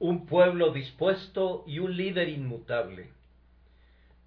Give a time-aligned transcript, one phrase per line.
[0.00, 3.10] un pueblo dispuesto y un líder inmutable.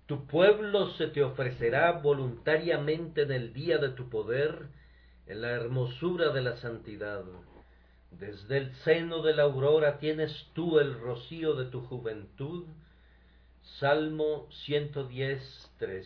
[0.05, 4.67] Tu pueblo se te ofrecerá voluntariamente en el día de tu poder,
[5.25, 7.23] en la hermosura de la santidad.
[8.11, 12.65] Desde el seno de la aurora tienes tú el rocío de tu juventud.
[13.79, 16.05] Salmo 110.3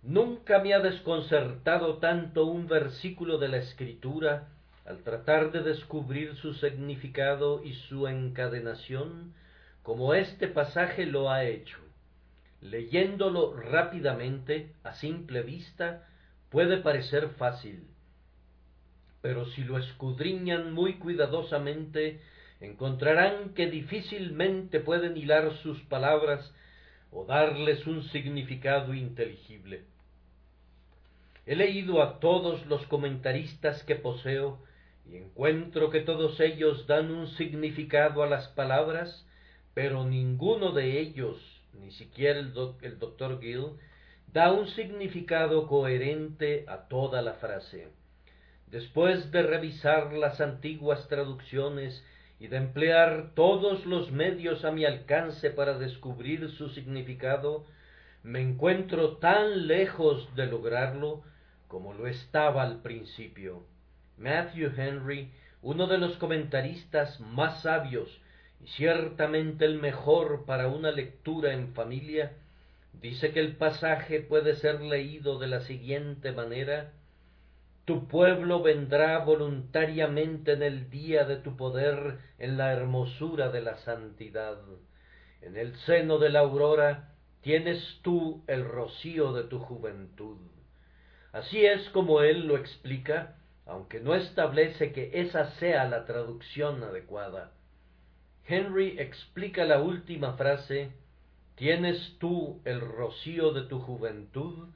[0.00, 4.48] Nunca me ha desconcertado tanto un versículo de la Escritura
[4.88, 9.34] al tratar de descubrir su significado y su encadenación,
[9.82, 11.76] como este pasaje lo ha hecho.
[12.62, 16.08] Leyéndolo rápidamente, a simple vista,
[16.48, 17.86] puede parecer fácil,
[19.20, 22.22] pero si lo escudriñan muy cuidadosamente,
[22.62, 26.54] encontrarán que difícilmente pueden hilar sus palabras
[27.10, 29.84] o darles un significado inteligible.
[31.44, 34.66] He leído a todos los comentaristas que poseo
[35.16, 39.26] encuentro que todos ellos dan un significado a las palabras,
[39.72, 41.38] pero ninguno de ellos,
[41.72, 43.78] ni siquiera el, doctor Gill,
[44.32, 47.88] da un significado coherente a toda la frase.
[48.66, 52.04] Después de revisar las antiguas traducciones
[52.38, 57.64] y de emplear todos los medios a mi alcance para descubrir su significado,
[58.22, 61.22] me encuentro tan lejos de lograrlo
[61.66, 63.64] como lo estaba al principio.
[64.18, 65.30] Matthew Henry,
[65.62, 68.20] uno de los comentaristas más sabios
[68.60, 72.32] y ciertamente el mejor para una lectura en familia,
[73.00, 76.92] dice que el pasaje puede ser leído de la siguiente manera
[77.84, 83.78] Tu pueblo vendrá voluntariamente en el día de tu poder en la hermosura de la
[83.78, 84.58] santidad.
[85.40, 90.36] En el seno de la aurora tienes tú el rocío de tu juventud.
[91.32, 93.37] Así es como él lo explica
[93.68, 97.52] aunque no establece que esa sea la traducción adecuada.
[98.46, 100.90] Henry explica la última frase,
[101.54, 104.68] tienes tú el rocío de tu juventud,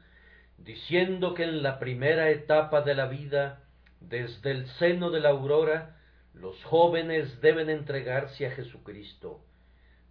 [0.59, 3.65] diciendo que en la primera etapa de la vida,
[4.01, 5.97] desde el seno de la aurora,
[6.35, 9.41] los jóvenes deben entregarse a Jesucristo.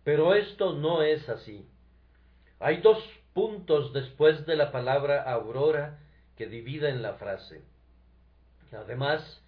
[0.04, 1.68] Pero esto no es así.
[2.60, 2.98] Hay dos
[3.34, 6.00] puntos después de la palabra aurora
[6.36, 7.62] que dividen la frase.
[8.74, 9.44] Además,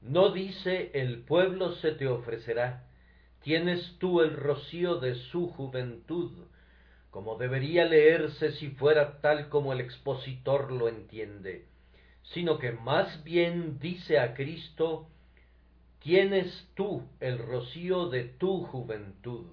[0.00, 2.86] no dice el pueblo se te ofrecerá,
[3.42, 6.46] tienes tú el rocío de su juventud,
[7.10, 11.66] como debería leerse si fuera tal como el expositor lo entiende,
[12.22, 15.08] sino que más bien dice a Cristo,
[16.00, 19.46] tienes tú el rocío de tu juventud.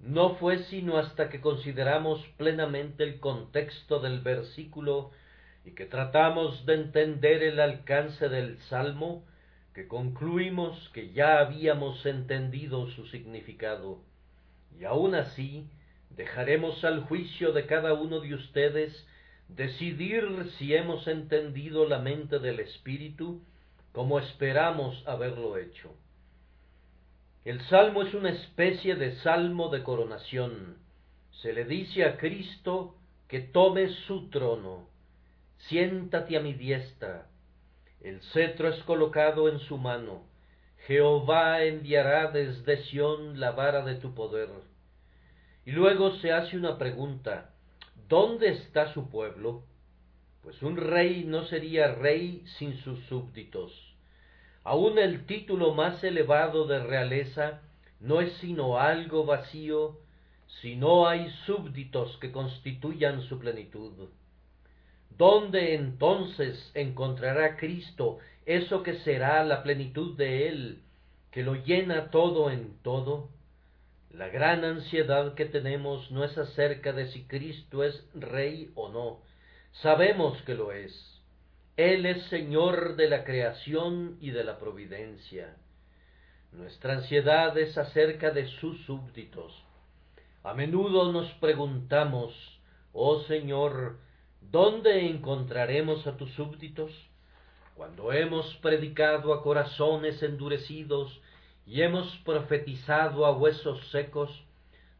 [0.00, 5.12] No fue sino hasta que consideramos plenamente el contexto del versículo
[5.64, 9.24] y que tratamos de entender el alcance del Salmo,
[9.74, 14.00] que concluimos que ya habíamos entendido su significado,
[14.78, 15.66] y aun así
[16.10, 19.06] dejaremos al juicio de cada uno de ustedes
[19.48, 23.42] decidir si hemos entendido la mente del Espíritu
[23.92, 25.94] como esperamos haberlo hecho.
[27.44, 30.78] El salmo es una especie de salmo de coronación.
[31.42, 32.96] Se le dice a Cristo
[33.28, 34.88] que tome su trono,
[35.58, 37.26] siéntate a mi diestra.
[38.00, 40.24] El cetro es colocado en su mano.
[40.86, 44.50] Jehová enviará desde Sión la vara de tu poder.
[45.64, 47.54] Y luego se hace una pregunta.
[48.08, 49.62] ¿Dónde está su pueblo?
[50.42, 53.72] Pues un rey no sería rey sin sus súbditos.
[54.62, 57.62] Aun el título más elevado de realeza
[58.00, 59.98] no es sino algo vacío
[60.60, 64.08] si no hay súbditos que constituyan su plenitud.
[65.16, 70.82] ¿Dónde entonces encontrará Cristo eso que será la plenitud de Él,
[71.30, 73.28] que lo llena todo en todo?
[74.10, 79.20] La gran ansiedad que tenemos no es acerca de si Cristo es rey o no.
[79.82, 80.92] Sabemos que lo es.
[81.76, 85.56] Él es Señor de la creación y de la providencia.
[86.52, 89.52] Nuestra ansiedad es acerca de sus súbditos.
[90.44, 92.32] A menudo nos preguntamos,
[92.92, 93.98] oh Señor,
[94.50, 96.92] ¿Dónde encontraremos a tus súbditos?
[97.74, 101.20] Cuando hemos predicado a corazones endurecidos
[101.66, 104.30] y hemos profetizado a huesos secos,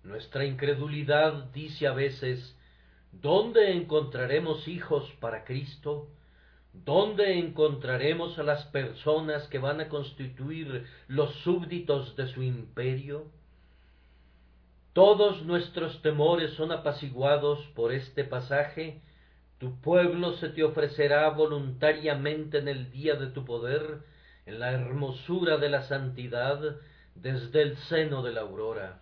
[0.02, 2.56] nuestra incredulidad dice a veces,
[3.12, 6.08] ¿dónde encontraremos hijos para Cristo?
[6.73, 13.26] ¿Dónde encontraremos a las personas que van a constituir los súbditos de su imperio?
[14.94, 19.00] Todos nuestros temores son apaciguados por este pasaje
[19.65, 24.01] tu pueblo se te ofrecerá voluntariamente en el día de tu poder,
[24.45, 26.77] en la hermosura de la santidad,
[27.15, 29.01] desde el seno de la aurora.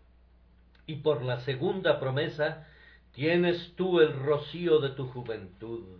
[0.86, 2.68] Y por la segunda promesa,
[3.10, 5.98] tienes tú el rocío de tu juventud.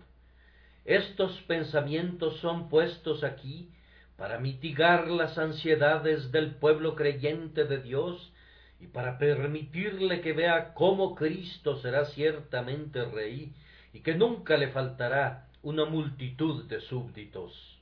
[0.85, 3.69] Estos pensamientos son puestos aquí
[4.17, 8.33] para mitigar las ansiedades del pueblo creyente de Dios
[8.79, 13.53] y para permitirle que vea cómo Cristo será ciertamente rey
[13.93, 17.81] y que nunca le faltará una multitud de súbditos.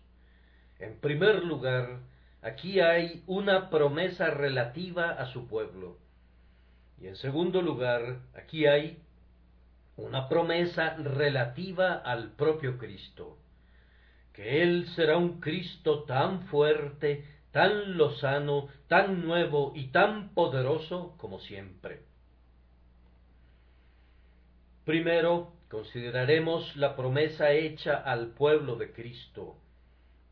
[0.79, 2.01] En primer lugar,
[2.43, 5.99] aquí hay una promesa relativa a su pueblo.
[6.99, 8.99] Y en segundo lugar, aquí hay
[9.97, 13.39] una promesa relativa al propio Cristo,
[14.33, 21.41] que Él será un Cristo tan fuerte, tan lozano, tan nuevo y tan poderoso como
[21.41, 22.03] siempre.
[24.85, 29.57] Primero, consideraremos la promesa hecha al pueblo de Cristo.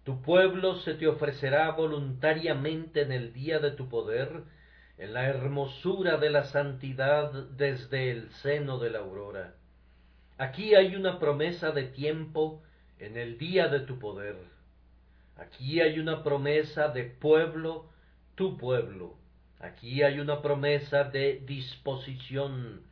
[0.03, 4.43] Tu pueblo se te ofrecerá voluntariamente en el día de tu poder,
[4.99, 9.55] en la hermosura de la santidad desde el seno de la aurora.
[10.39, 12.61] Aquí hay una promesa de tiempo
[12.99, 14.37] en el día de tu poder.
[15.37, 17.89] Aquí hay una promesa de pueblo,
[18.35, 19.15] tu pueblo.
[19.61, 22.83] Aquí hay una promesa de disposición.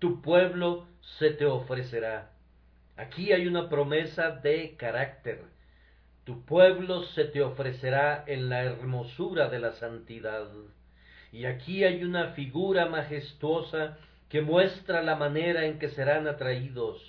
[0.00, 0.86] Tu pueblo
[1.18, 2.30] se te ofrecerá.
[2.96, 5.42] Aquí hay una promesa de carácter.
[6.24, 10.48] Tu pueblo se te ofrecerá en la hermosura de la santidad.
[11.32, 13.98] Y aquí hay una figura majestuosa
[14.28, 17.02] que muestra la manera en que serán atraídos.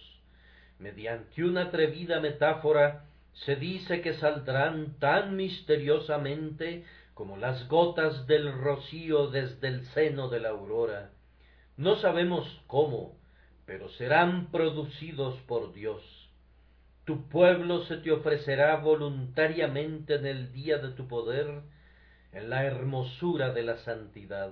[0.79, 6.83] Mediante una atrevida metáfora, se dice que saldrán tan misteriosamente
[7.13, 11.11] como las gotas del rocío desde el seno de la aurora.
[11.77, 13.15] No sabemos cómo,
[13.65, 16.01] pero serán producidos por Dios.
[17.05, 21.61] Tu pueblo se te ofrecerá voluntariamente en el día de tu poder,
[22.31, 24.51] en la hermosura de la santidad.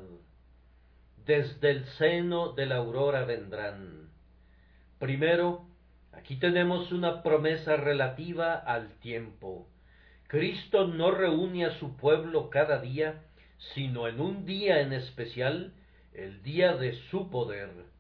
[1.26, 4.10] Desde el seno de la aurora vendrán.
[5.00, 5.66] Primero,
[6.12, 9.68] aquí tenemos una promesa relativa al tiempo.
[10.28, 13.24] Cristo no reúne a su pueblo cada día,
[13.74, 15.74] sino en un día en especial,
[16.14, 17.93] el día de su poder.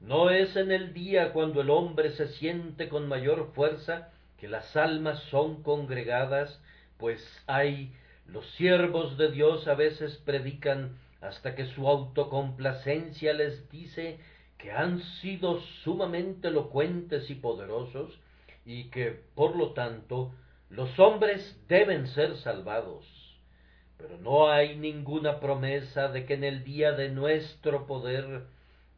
[0.00, 4.08] No es en el día cuando el hombre se siente con mayor fuerza
[4.38, 6.58] que las almas son congregadas,
[6.96, 7.92] pues hay
[8.26, 14.18] los siervos de Dios a veces predican hasta que su autocomplacencia les dice
[14.56, 18.18] que han sido sumamente elocuentes y poderosos
[18.64, 20.32] y que, por lo tanto,
[20.70, 23.04] los hombres deben ser salvados.
[23.98, 28.44] Pero no hay ninguna promesa de que en el día de nuestro poder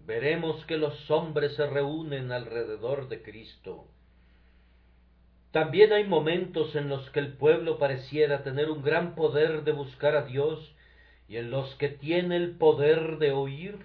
[0.06, 3.86] veremos que los hombres se reúnen alrededor de Cristo.
[5.52, 10.16] También hay momentos en los que el pueblo pareciera tener un gran poder de buscar
[10.16, 10.74] a Dios
[11.28, 13.78] y en los que tiene el poder de oír,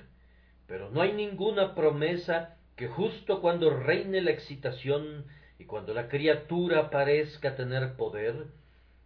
[0.66, 5.26] pero no hay ninguna promesa que justo cuando reine la excitación
[5.60, 8.46] y cuando la criatura parezca tener poder,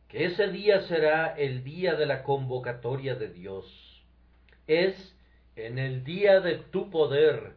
[0.08, 4.04] que ese día será el día de la convocatoria de Dios.
[4.68, 5.16] Es
[5.66, 7.54] en el día de tu poder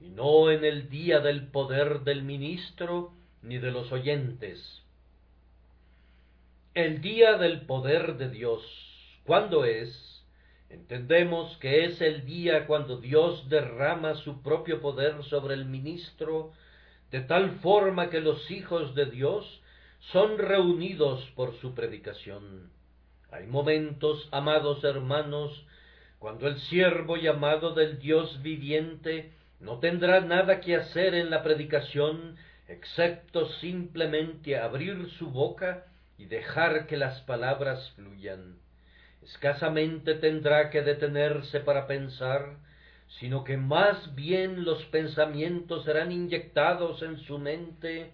[0.00, 3.12] y no en el día del poder del ministro
[3.42, 4.82] ni de los oyentes.
[6.74, 8.62] El día del poder de Dios,
[9.24, 10.24] ¿cuándo es?
[10.68, 16.52] Entendemos que es el día cuando Dios derrama su propio poder sobre el ministro,
[17.12, 19.62] de tal forma que los hijos de Dios
[20.12, 22.70] son reunidos por su predicación.
[23.30, 25.64] Hay momentos, amados hermanos,
[26.24, 32.38] cuando el siervo llamado del Dios viviente no tendrá nada que hacer en la predicación
[32.66, 35.84] excepto simplemente abrir su boca
[36.16, 38.56] y dejar que las palabras fluyan.
[39.22, 42.56] Escasamente tendrá que detenerse para pensar,
[43.20, 48.12] sino que más bien los pensamientos serán inyectados en su mente,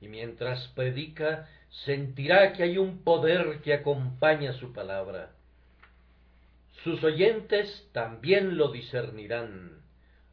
[0.00, 1.48] y mientras predica
[1.84, 5.30] sentirá que hay un poder que acompaña su palabra.
[6.84, 9.82] Sus oyentes también lo discernirán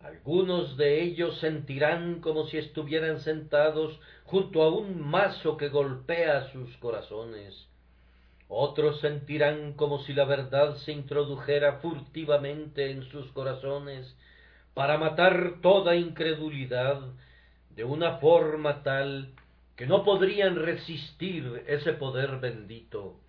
[0.01, 6.75] algunos de ellos sentirán como si estuvieran sentados junto a un mazo que golpea sus
[6.77, 7.67] corazones.
[8.47, 14.15] Otros sentirán como si la verdad se introdujera furtivamente en sus corazones
[14.73, 17.01] para matar toda incredulidad
[17.75, 19.33] de una forma tal
[19.75, 23.19] que no podrían resistir ese poder bendito.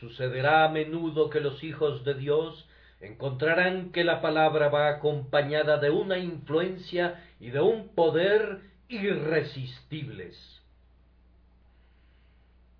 [0.00, 2.66] Sucederá a menudo que los hijos de Dios
[3.00, 10.36] encontrarán que la palabra va acompañada de una influencia y de un poder irresistibles.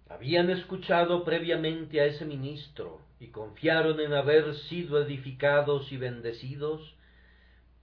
[0.09, 6.97] Habían escuchado previamente a ese ministro, y confiaron en haber sido edificados y bendecidos,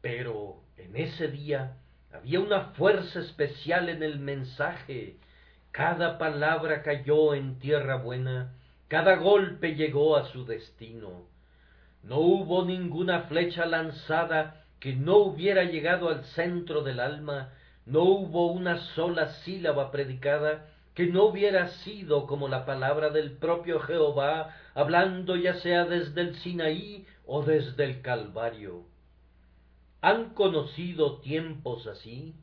[0.01, 1.77] pero en ese día
[2.11, 5.17] había una fuerza especial en el mensaje.
[5.71, 8.56] Cada palabra cayó en tierra buena,
[8.87, 11.27] cada golpe llegó a su destino.
[12.03, 17.53] No hubo ninguna flecha lanzada que no hubiera llegado al centro del alma,
[17.85, 23.79] no hubo una sola sílaba predicada que no hubiera sido como la palabra del propio
[23.79, 28.85] Jehová, hablando ya sea desde el Sinaí o desde el Calvario.
[30.01, 32.35] ¿Han conocido tiempos así?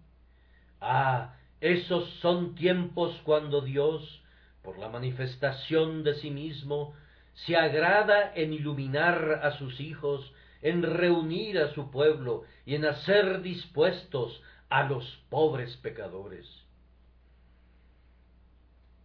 [0.80, 4.22] Ah, esos son tiempos cuando Dios,
[4.64, 6.94] por la manifestación de sí mismo,
[7.34, 13.42] se agrada en iluminar a sus hijos, en reunir a su pueblo y en hacer
[13.42, 16.46] dispuestos a los pobres pecadores.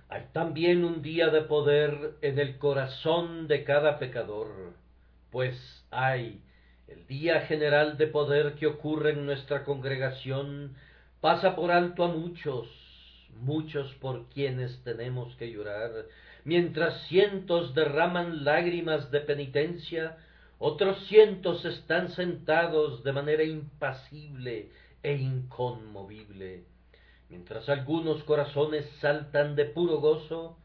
[0.08, 4.74] Hay también un día de poder en el corazón de cada pecador,
[5.30, 5.56] pues
[5.92, 6.42] hay
[6.88, 10.75] el día general de poder que ocurre en nuestra congregación
[11.22, 12.68] pasa por alto a muchos,
[13.38, 15.91] muchos por quienes tenemos que llorar,
[16.43, 20.17] mientras cientos derraman lágrimas de penitencia,
[20.57, 24.71] otros cientos están sentados de manera impasible
[25.03, 26.65] e inconmovible
[27.29, 30.57] Mientras algunos corazones saltan de puro gozo,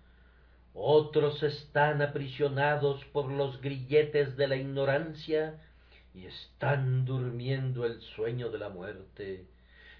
[0.72, 5.60] otros están aprisionados por los grilletes de la ignorancia
[6.14, 9.44] y están durmiendo el sueño de la muerte.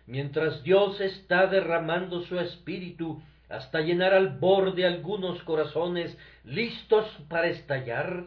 [0.06, 8.26] Mientras Dios está derramando su espíritu hasta llenar al borde algunos corazones listos para estallar,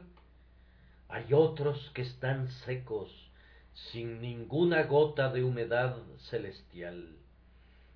[1.09, 3.11] hay otros que están secos,
[3.91, 5.97] sin ninguna gota de humedad
[6.29, 7.15] celestial.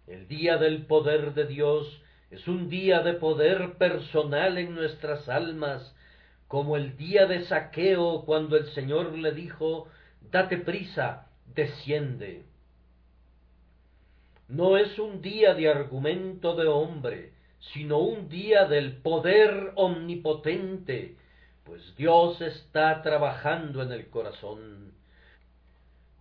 [0.08, 5.96] El día del poder de Dios es un día de poder personal en nuestras almas,
[6.48, 9.88] como el día de saqueo cuando el Señor le dijo,
[10.32, 12.46] date prisa, desciende.
[14.52, 17.32] No es un día de argumento de hombre,
[17.72, 21.16] sino un día del poder omnipotente,
[21.64, 24.92] pues Dios está trabajando en el corazón.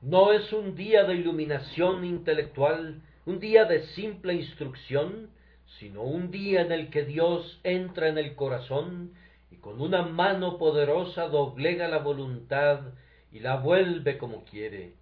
[0.00, 5.30] No es un día de iluminación intelectual, un día de simple instrucción,
[5.80, 9.12] sino un día en el que Dios entra en el corazón
[9.50, 12.92] y con una mano poderosa doblega la voluntad
[13.32, 14.99] y la vuelve como quiere.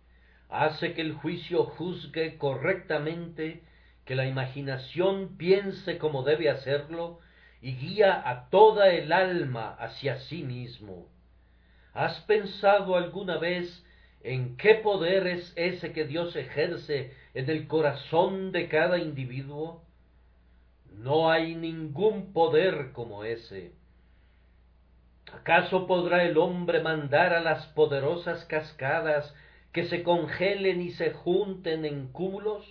[0.48, 3.62] Hace que el juicio juzgue correctamente,
[4.04, 7.20] que la imaginación piense como debe hacerlo
[7.60, 11.06] y guía a toda el alma hacia sí mismo.
[11.92, 13.84] ¿Has pensado alguna vez
[14.22, 19.82] en qué poder es ese que Dios ejerce en el corazón de cada individuo?
[20.92, 23.72] No hay ningún poder como ese.
[25.32, 29.34] ¿Acaso podrá el hombre mandar a las poderosas cascadas
[29.78, 32.66] que se congelen y se junten en cúmulos?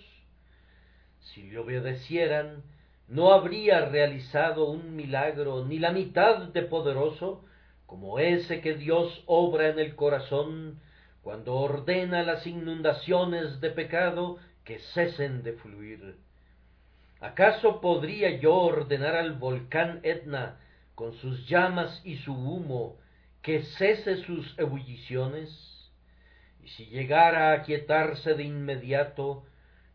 [1.20, 2.64] Si le obedecieran,
[3.06, 7.46] no habría realizado un milagro ni la mitad de poderoso
[7.86, 10.80] como ese que Dios obra en el corazón
[11.22, 16.16] cuando ordena las inundaciones de pecado que cesen de fluir.
[17.20, 20.60] ¿Acaso podría yo ordenar al volcán Etna,
[20.94, 22.98] con sus llamas y su humo,
[23.40, 25.77] que cese sus ebulliciones?
[26.76, 29.44] Si llegara a aquietarse de inmediato,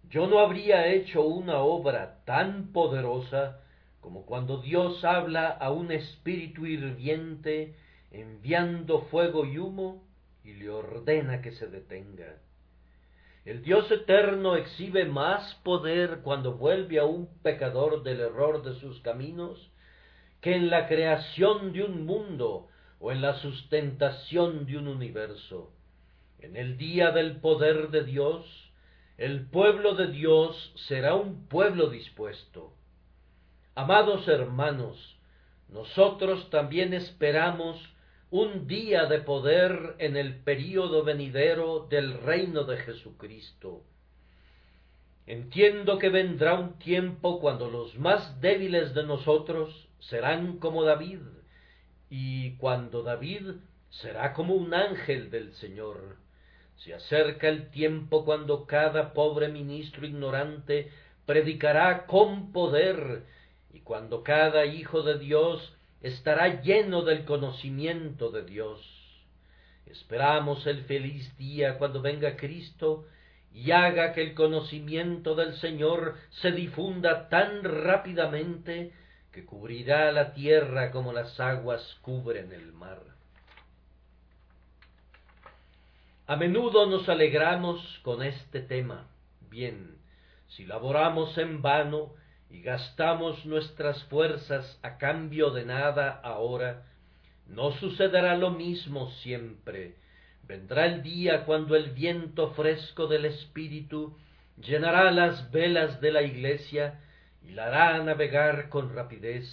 [0.10, 3.60] yo no habría hecho una obra tan poderosa
[4.04, 7.74] como cuando Dios habla a un espíritu hirviente,
[8.12, 10.04] enviando fuego y humo,
[10.44, 12.36] y le ordena que se detenga.
[13.46, 19.00] El Dios eterno exhibe más poder cuando vuelve a un pecador del error de sus
[19.02, 19.72] caminos
[20.42, 22.68] que en la creación de un mundo
[23.00, 25.72] o en la sustentación de un universo.
[26.44, 28.46] En el día del poder de Dios,
[29.18, 32.74] el pueblo de Dios será un pueblo dispuesto.
[33.76, 35.18] Amados hermanos,
[35.70, 37.82] nosotros también esperamos
[38.30, 43.86] un día de poder en el período venidero del reino de Jesucristo.
[45.26, 51.22] Entiendo que vendrá un tiempo cuando los más débiles de nosotros serán como David,
[52.10, 53.52] y cuando David
[53.90, 56.22] será como un ángel del Señor.
[56.84, 60.92] Se acerca el tiempo cuando cada pobre ministro ignorante
[61.26, 63.24] predicará con poder,
[63.72, 68.82] y cuando cada hijo de Dios estará lleno del conocimiento de Dios.
[69.86, 73.06] Esperamos el feliz día cuando venga Cristo
[73.54, 78.92] y haga que el conocimiento del Señor se difunda tan rápidamente
[79.32, 83.13] que cubrirá la tierra como las aguas cubren el mar.
[86.26, 89.10] A menudo nos alegramos con este tema.
[89.50, 89.98] Bien,
[90.48, 92.14] si laboramos en vano
[92.50, 96.86] y gastamos nuestras fuerzas a cambio de nada ahora,
[97.46, 99.96] no sucederá lo mismo siempre.
[100.44, 104.18] Vendrá el día cuando el viento fresco del Espíritu
[104.56, 107.02] llenará las velas de la iglesia
[107.42, 109.46] y la hará navegar con rapidez,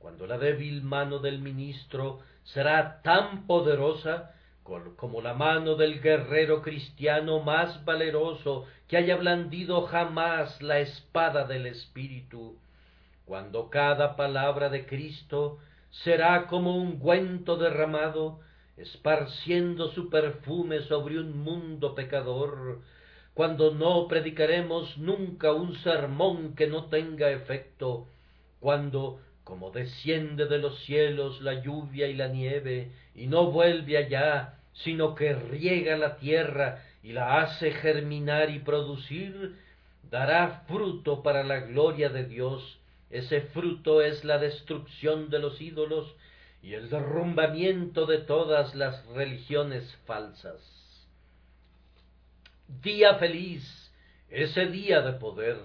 [0.00, 4.34] cuando la débil mano del ministro será tan poderosa
[4.96, 11.66] como la mano del guerrero cristiano más valeroso que haya blandido jamás la espada del
[11.66, 12.56] Espíritu,
[13.24, 15.58] cuando cada palabra de Cristo
[15.90, 18.40] será como un ungüento derramado,
[18.76, 22.80] esparciendo su perfume sobre un mundo pecador,
[23.34, 28.06] cuando no predicaremos nunca un sermón que no tenga efecto,
[28.60, 34.59] cuando, como desciende de los cielos la lluvia y la nieve, y no vuelve allá,
[34.72, 39.56] sino que riega la tierra y la hace germinar y producir,
[40.10, 42.78] dará fruto para la gloria de Dios.
[43.10, 46.14] Ese fruto es la destrucción de los ídolos
[46.62, 50.60] y el derrumbamiento de todas las religiones falsas.
[52.82, 53.64] Día feliz,
[54.28, 55.58] ese día de poder.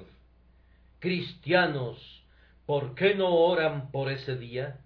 [0.99, 2.23] Cristianos,
[2.65, 4.79] ¿por qué no oran por ese día?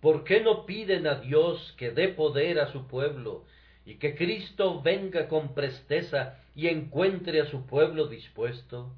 [0.00, 3.44] ¿Por qué no piden a Dios que dé poder a su pueblo
[3.86, 8.92] y que Cristo venga con presteza y encuentre a su pueblo dispuesto?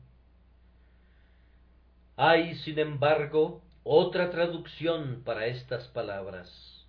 [2.17, 6.87] Hay, sin embargo, otra traducción para estas palabras.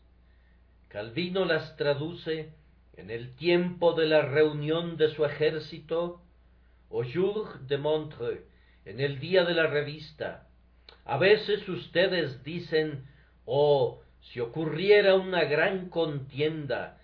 [0.88, 2.54] Calvino las traduce
[2.96, 6.22] en el tiempo de la reunión de su ejército,
[6.90, 8.42] au jour de Montreux,
[8.86, 10.48] en el día de la revista.
[11.06, 13.06] A veces ustedes dicen,
[13.46, 16.99] oh, si ocurriera una gran contienda,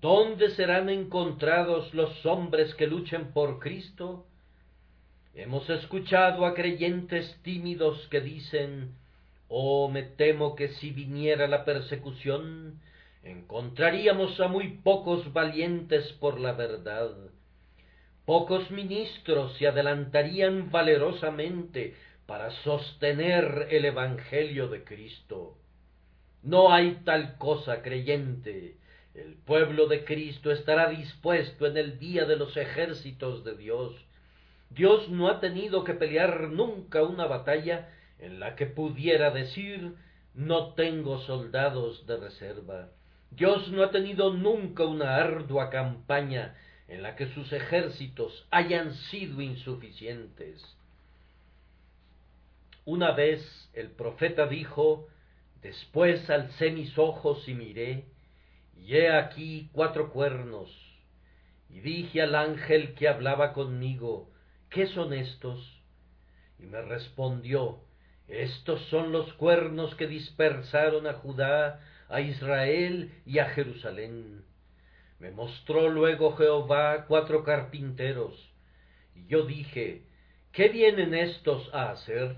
[0.00, 4.26] ¿dónde serán encontrados los hombres que luchen por Cristo?
[5.34, 8.94] Hemos escuchado a creyentes tímidos que dicen,
[9.48, 12.80] oh, me temo que si viniera la persecución,
[13.22, 17.10] encontraríamos a muy pocos valientes por la verdad.
[18.24, 21.94] Pocos ministros se adelantarían valerosamente
[22.26, 25.56] para sostener el Evangelio de Cristo.
[26.42, 28.74] No hay tal cosa creyente.
[29.14, 33.94] El pueblo de Cristo estará dispuesto en el día de los ejércitos de Dios.
[34.70, 39.94] Dios no ha tenido que pelear nunca una batalla en la que pudiera decir
[40.34, 42.90] no tengo soldados de reserva.
[43.30, 46.54] Dios no ha tenido nunca una ardua campaña
[46.86, 50.64] en la que sus ejércitos hayan sido insuficientes.
[52.84, 55.08] Una vez el profeta dijo,
[55.60, 58.04] después alcé mis ojos y miré,
[58.80, 60.70] y he aquí cuatro cuernos,
[61.68, 64.30] y dije al ángel que hablaba conmigo,
[64.70, 65.82] ¿qué son estos?
[66.58, 67.80] Y me respondió,
[68.26, 74.44] estos son los cuernos que dispersaron a Judá a Israel y a Jerusalén.
[75.18, 78.34] Me mostró luego Jehová cuatro carpinteros,
[79.14, 80.04] y yo dije,
[80.52, 82.36] ¿qué vienen estos a hacer?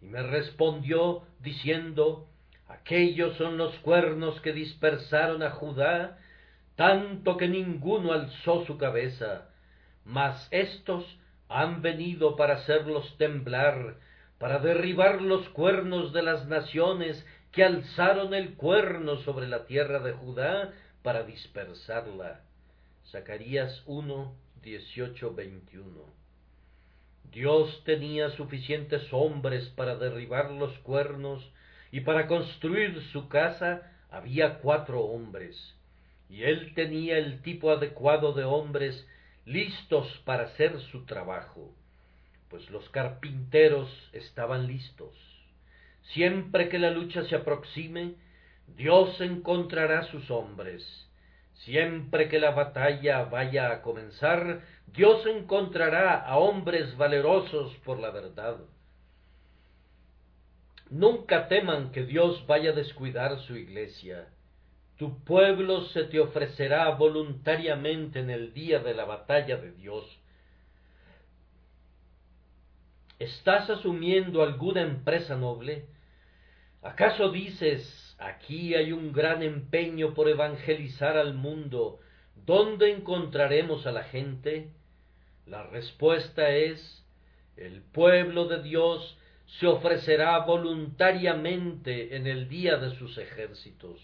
[0.00, 2.27] Y me respondió diciendo,
[2.68, 6.18] aquellos son los cuernos que dispersaron a Judá,
[6.76, 9.48] tanto que ninguno alzó su cabeza,
[10.04, 11.04] mas estos
[11.48, 13.96] han venido para hacerlos temblar,
[14.38, 20.12] para derribar los cuernos de las naciones que alzaron el cuerno sobre la tierra de
[20.12, 22.42] Judá para dispersarla.
[23.10, 26.18] Zacarías 1, 18, 21.
[27.32, 31.50] Dios tenía suficientes hombres para derribar los cuernos
[31.90, 35.74] y para construir su casa había cuatro hombres.
[36.28, 39.06] Y él tenía el tipo adecuado de hombres
[39.46, 41.72] listos para hacer su trabajo,
[42.50, 45.14] pues los carpinteros estaban listos.
[46.12, 48.14] Siempre que la lucha se aproxime,
[48.76, 50.84] Dios encontrará sus hombres.
[51.64, 58.58] Siempre que la batalla vaya a comenzar, Dios encontrará a hombres valerosos por la verdad.
[60.90, 64.28] Nunca teman que Dios vaya a descuidar su iglesia.
[64.96, 70.04] Tu pueblo se te ofrecerá voluntariamente en el día de la batalla de Dios.
[73.18, 75.86] ¿Estás asumiendo alguna empresa noble?
[76.82, 81.98] ¿Acaso dices, aquí hay un gran empeño por evangelizar al mundo,
[82.46, 84.70] ¿dónde encontraremos a la gente?
[85.46, 87.04] La respuesta es,
[87.56, 89.17] el pueblo de Dios
[89.48, 94.00] se ofrecerá voluntariamente en el día de sus ejércitos.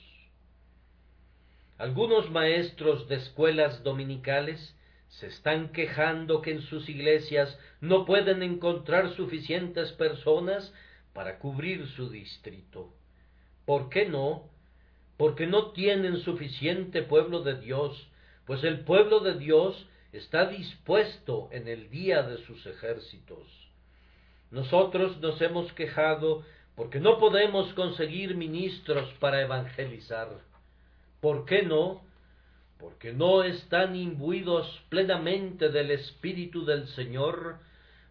[1.76, 4.74] Algunos maestros de escuelas dominicales
[5.08, 10.72] se están quejando que en sus iglesias no pueden encontrar suficientes personas
[11.12, 12.92] para cubrir su distrito.
[13.66, 14.48] ¿Por qué no?
[15.16, 18.08] Porque no tienen suficiente pueblo de Dios,
[18.46, 23.63] pues el pueblo de Dios está dispuesto en el día de sus ejércitos.
[24.54, 26.44] Nosotros nos hemos quejado
[26.76, 30.28] porque no podemos conseguir ministros para evangelizar.
[31.20, 32.04] ¿Por qué no?
[32.78, 37.58] Porque no están imbuidos plenamente del Espíritu del Señor,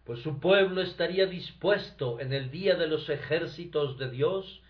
[0.04, 4.60] pues su pueblo estaría dispuesto en el día de los ejércitos de Dios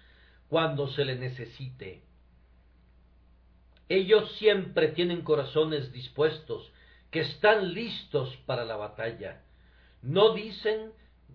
[0.48, 2.04] cuando se le necesite.
[3.88, 6.72] Ellos siempre tienen corazones dispuestos,
[7.10, 9.42] que están listos para la batalla.
[10.02, 10.92] No dicen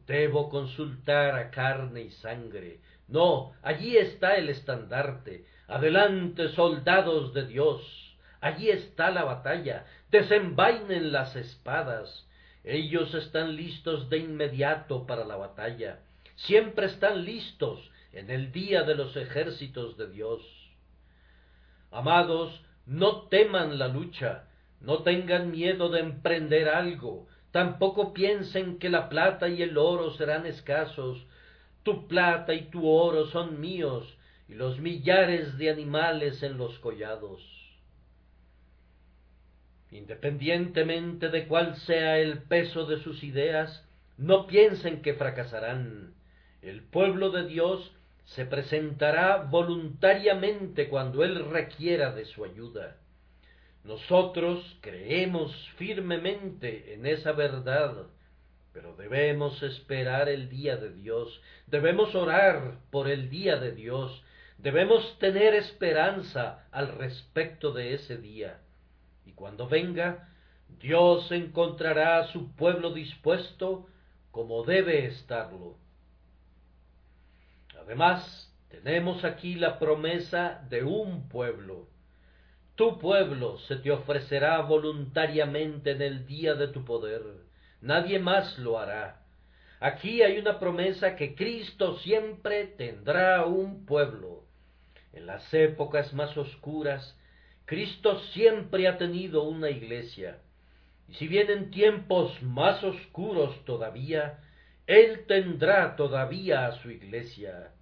[0.10, 2.80] debo consultar a carne y sangre.
[3.08, 5.46] No, allí está el estandarte.
[5.68, 8.18] Adelante, soldados de Dios.
[8.42, 9.86] Allí está la batalla.
[10.10, 12.28] Desenvainen las espadas.
[12.64, 16.00] Ellos están listos de inmediato para la batalla.
[16.36, 20.42] Siempre están listos en el día de los ejércitos de Dios.
[21.92, 24.46] Amados, no teman la lucha,
[24.82, 30.46] no tengan miedo de emprender algo, tampoco piensen que la plata y el oro serán
[30.46, 31.26] escasos.
[31.84, 37.42] Tu plata y tu oro son míos, y los millares de animales en los collados.
[39.92, 46.14] Independientemente de cuál sea el peso de sus ideas, no piensen que fracasarán.
[46.62, 47.92] El pueblo de Dios
[48.26, 52.98] se presentará voluntariamente cuando Él requiera de su ayuda.
[53.84, 58.08] Nosotros creemos firmemente en esa verdad,
[58.74, 64.24] pero debemos esperar el día de Dios, debemos orar por el día de Dios,
[64.58, 68.60] debemos tener esperanza al respecto de ese día.
[69.26, 70.30] Y cuando venga,
[70.80, 73.88] Dios encontrará a su pueblo dispuesto
[74.32, 75.78] como debe estarlo.
[77.82, 81.88] Además, tenemos aquí la promesa de un pueblo.
[82.80, 87.22] Tu pueblo se te ofrecerá voluntariamente en el día de tu poder.
[87.82, 89.22] Nadie más lo hará.
[89.82, 94.46] Aquí hay una promesa que Cristo siempre tendrá un pueblo.
[95.12, 97.20] En las épocas más oscuras,
[97.66, 100.38] Cristo siempre ha tenido una iglesia.
[101.10, 104.40] Y si vienen tiempos más oscuros todavía,
[104.88, 107.74] Él tendrá todavía a su iglesia.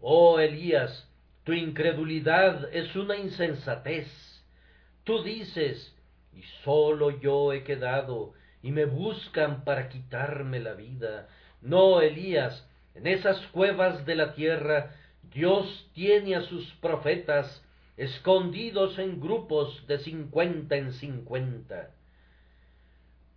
[0.00, 1.09] Oh Elías,
[1.50, 4.06] tu incredulidad es una insensatez.
[5.02, 5.92] Tú dices,
[6.32, 11.28] y sólo yo he quedado, y me buscan para quitarme la vida.
[11.60, 14.94] No, Elías, en esas cuevas de la tierra,
[15.34, 17.64] Dios tiene a sus profetas
[17.96, 21.90] escondidos en grupos de cincuenta en cincuenta.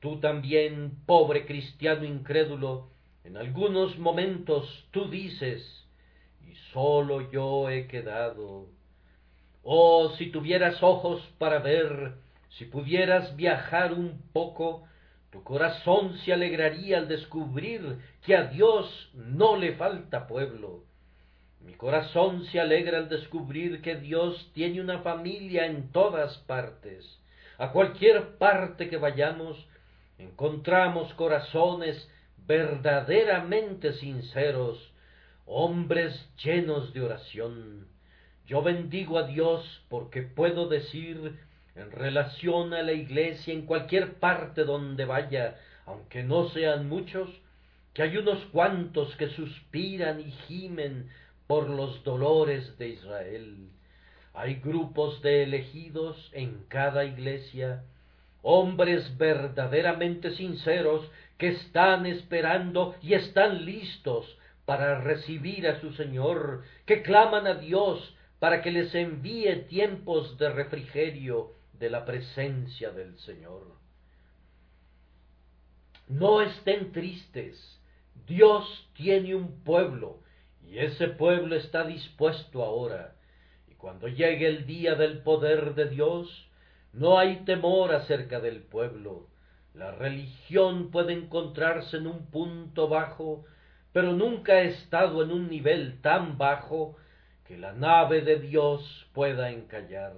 [0.01, 2.91] Tú también, pobre cristiano incrédulo,
[3.23, 5.82] en algunos momentos tú dices,
[6.47, 8.67] y sólo yo he quedado.
[9.63, 12.15] Oh, si tuvieras ojos para ver,
[12.57, 14.83] si pudieras viajar un poco,
[15.31, 20.83] tu corazón se alegraría al descubrir que a Dios no le falta pueblo.
[21.61, 27.19] Mi corazón se alegra al descubrir que Dios tiene una familia en todas partes.
[27.57, 29.65] A cualquier parte que vayamos,
[30.17, 32.09] encontramos corazones
[32.45, 34.92] verdaderamente sinceros,
[35.45, 37.87] hombres llenos de oración.
[38.47, 41.37] Yo bendigo a Dios porque puedo decir
[41.75, 47.29] en relación a la iglesia en cualquier parte donde vaya, aunque no sean muchos,
[47.93, 51.09] que hay unos cuantos que suspiran y gimen
[51.47, 53.69] por los dolores de Israel.
[54.33, 57.83] Hay grupos de elegidos en cada iglesia,
[58.41, 67.01] hombres verdaderamente sinceros que están esperando y están listos para recibir a su Señor, que
[67.01, 73.77] claman a Dios para que les envíe tiempos de refrigerio de la presencia del Señor.
[76.07, 77.81] No estén tristes,
[78.27, 80.19] Dios tiene un pueblo,
[80.61, 83.15] y ese pueblo está dispuesto ahora,
[83.67, 86.49] y cuando llegue el día del poder de Dios,
[86.91, 89.27] no hay temor acerca del pueblo.
[89.73, 93.45] La religión puede encontrarse en un punto bajo,
[93.93, 96.97] pero nunca ha estado en un nivel tan bajo
[97.45, 100.13] que la nave de Dios pueda encallar.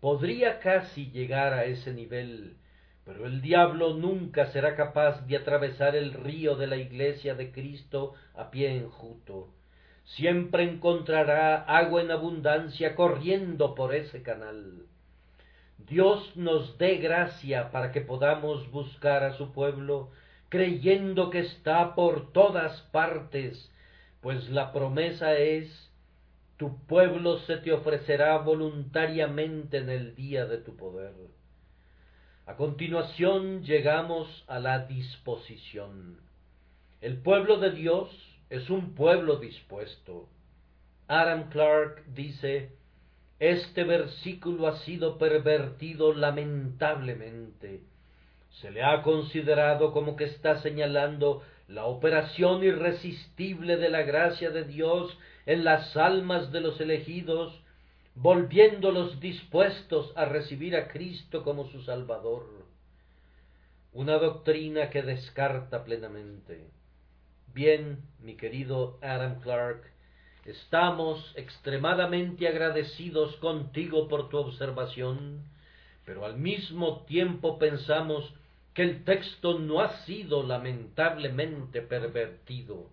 [0.00, 2.56] Podría casi llegar a ese nivel,
[3.04, 8.14] pero el diablo nunca será capaz de atravesar el río de la iglesia de Cristo
[8.34, 9.48] a pie enjuto.
[10.04, 14.86] Siempre encontrará agua en abundancia corriendo por ese canal.
[15.78, 20.10] Dios nos dé gracia para que podamos buscar a su pueblo,
[20.48, 23.70] creyendo que está por todas partes,
[24.20, 25.86] pues la promesa es
[26.56, 31.12] tu pueblo se te ofrecerá voluntariamente en el día de tu poder.
[32.46, 36.20] A continuación llegamos a la disposición.
[37.00, 38.08] El pueblo de Dios
[38.48, 40.28] es un pueblo dispuesto.
[41.08, 42.70] Adam Clark dice,
[43.38, 47.82] este versículo ha sido pervertido lamentablemente.
[48.60, 54.64] Se le ha considerado como que está señalando la operación irresistible de la gracia de
[54.64, 57.60] Dios en las almas de los elegidos,
[58.14, 62.46] volviéndolos dispuestos a recibir a Cristo como su Salvador.
[63.92, 66.70] Una doctrina que descarta plenamente.
[67.52, 69.82] Bien, mi querido Adam Clark,
[70.46, 75.44] estamos extremadamente agradecidos contigo por tu observación,
[76.04, 78.32] pero al mismo tiempo pensamos
[78.76, 82.90] que el texto no ha sido lamentablemente pervertido.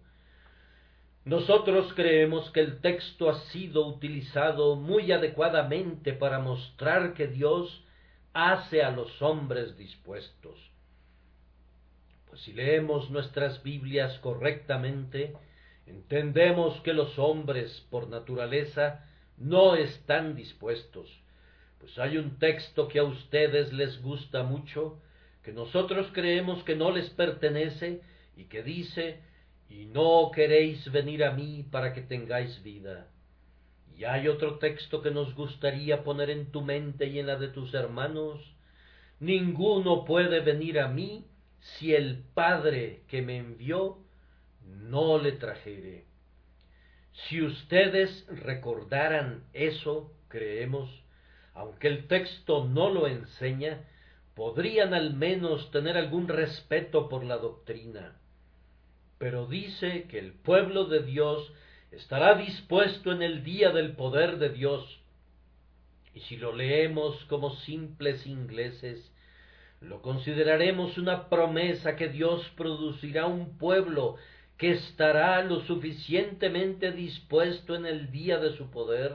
[1.25, 7.83] Nosotros creemos que el texto ha sido utilizado muy adecuadamente para mostrar que Dios
[8.31, 10.57] hace a los hombres dispuestos.
[12.29, 15.35] Pues si leemos nuestras Biblias correctamente,
[15.85, 19.03] entendemos que los hombres por naturaleza
[19.35, 21.09] no están dispuestos.
[21.81, 25.01] Pues hay un texto que a ustedes les gusta mucho,
[25.43, 28.01] que nosotros creemos que no les pertenece
[28.35, 29.19] y que dice
[29.69, 33.07] y no queréis venir a mí para que tengáis vida.
[33.97, 37.49] Y hay otro texto que nos gustaría poner en tu mente y en la de
[37.49, 38.55] tus hermanos.
[39.19, 41.25] Ninguno puede venir a mí
[41.59, 43.99] si el Padre que me envió
[44.65, 46.05] no le trajere.
[47.13, 50.89] Si ustedes recordaran eso, creemos,
[51.53, 53.85] aunque el texto no lo enseña,
[54.35, 58.17] podrían al menos tener algún respeto por la doctrina
[59.23, 61.53] pero dice que el pueblo de Dios
[61.91, 64.99] estará dispuesto en el día del poder de Dios.
[66.13, 69.13] Y si lo leemos como simples ingleses,
[69.79, 74.17] lo consideraremos una promesa que Dios producirá un pueblo
[74.57, 79.13] que estará lo suficientemente dispuesto en el día de su poder,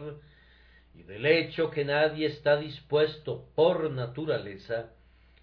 [0.94, 4.90] y del hecho que nadie está dispuesto por naturaleza,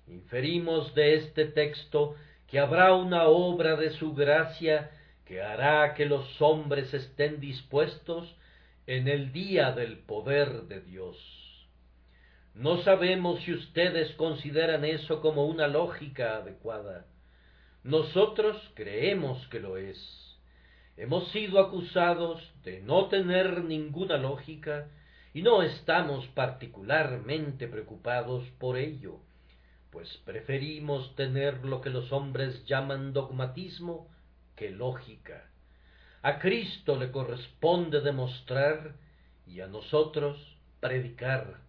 [0.07, 2.15] inferimos de este texto
[2.47, 4.91] que habrá una obra de su gracia
[5.25, 8.35] que hará que los hombres estén dispuestos
[8.85, 11.17] en el día del poder de Dios.
[12.53, 17.07] No sabemos si ustedes consideran eso como una lógica adecuada.
[17.83, 19.97] Nosotros creemos que lo es.
[20.95, 24.87] Hemos sido acusados de no tener ninguna lógica
[25.33, 29.19] y no estamos particularmente preocupados por ello
[29.95, 34.09] pues preferimos tener lo que los hombres llaman dogmatismo
[34.57, 35.49] que lógica.
[36.21, 38.95] A Cristo le corresponde demostrar
[39.47, 41.61] y a nosotros predicar.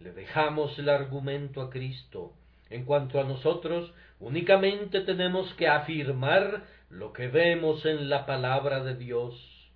[0.00, 2.32] Le dejamos el argumento a Cristo.
[2.70, 8.96] En cuanto a nosotros, únicamente tenemos que afirmar lo que vemos en la palabra de
[8.96, 9.70] Dios.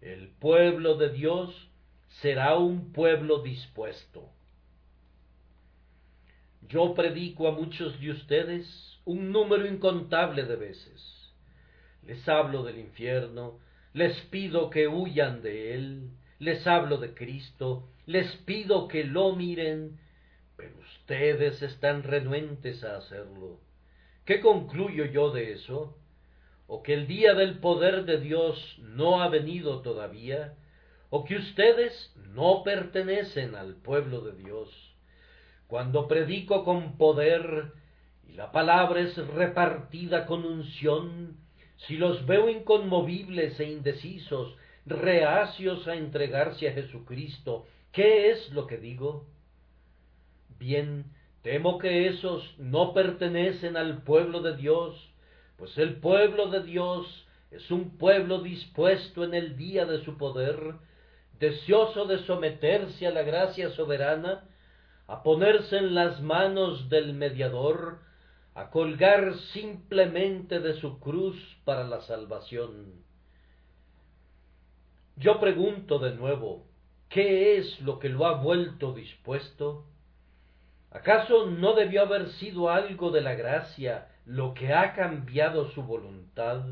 [0.00, 1.68] El pueblo de Dios
[2.22, 4.30] será un pueblo dispuesto.
[6.68, 11.32] Yo predico a muchos de ustedes un número incontable de veces.
[12.02, 13.58] Les hablo del infierno,
[13.94, 19.98] les pido que huyan de él, les hablo de Cristo, les pido que lo miren,
[20.56, 23.60] pero ustedes están renuentes a hacerlo.
[24.26, 25.96] ¿Qué concluyo yo de eso?
[26.66, 30.54] ¿O que el día del poder de Dios no ha venido todavía?
[31.08, 34.87] ¿O que ustedes no pertenecen al pueblo de Dios?
[35.68, 37.72] Cuando predico con poder
[38.26, 41.36] y la palabra es repartida con unción,
[41.86, 48.78] si los veo inconmovibles e indecisos, reacios a entregarse a Jesucristo, ¿qué es lo que
[48.78, 49.26] digo?
[50.58, 51.04] Bien,
[51.42, 55.12] temo que esos no pertenecen al pueblo de Dios,
[55.58, 60.76] pues el pueblo de Dios es un pueblo dispuesto en el día de su poder,
[61.38, 64.47] deseoso de someterse a la gracia soberana,
[65.08, 67.98] a ponerse en las manos del mediador,
[68.54, 73.02] a colgar simplemente de su cruz para la salvación.
[75.16, 76.66] Yo pregunto de nuevo,
[77.08, 79.86] ¿qué es lo que lo ha vuelto dispuesto?
[80.90, 86.64] ¿Acaso no debió haber sido algo de la gracia lo que ha cambiado su voluntad?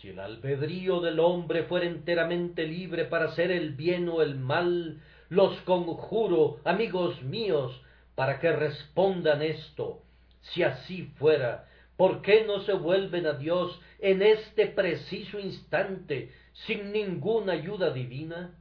[0.00, 5.00] Si el albedrío del hombre fuera enteramente libre para hacer el bien o el mal,
[5.32, 7.80] los conjuro, amigos míos,
[8.14, 10.02] para que respondan esto.
[10.42, 11.66] Si así fuera,
[11.96, 16.30] ¿por qué no se vuelven a Dios en este preciso instante
[16.66, 18.54] sin ninguna ayuda divina?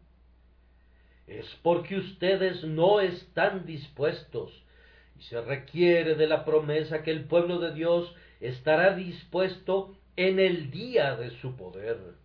[1.27, 4.53] Es porque ustedes no están dispuestos
[5.19, 10.71] y se requiere de la promesa que el pueblo de Dios estará dispuesto en el
[10.71, 12.20] día de su poder.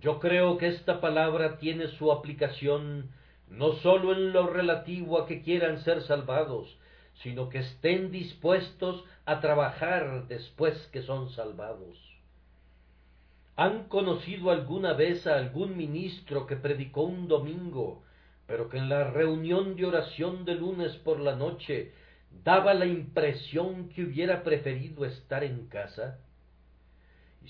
[0.00, 3.10] Yo creo que esta palabra tiene su aplicación
[3.48, 6.78] no sólo en lo relativo a que quieran ser salvados,
[7.22, 11.98] sino que estén dispuestos a trabajar después que son salvados.
[13.56, 18.04] ¿Han conocido alguna vez a algún ministro que predicó un domingo,
[18.46, 21.92] pero que en la reunión de oración de lunes por la noche
[22.44, 26.20] daba la impresión que hubiera preferido estar en casa?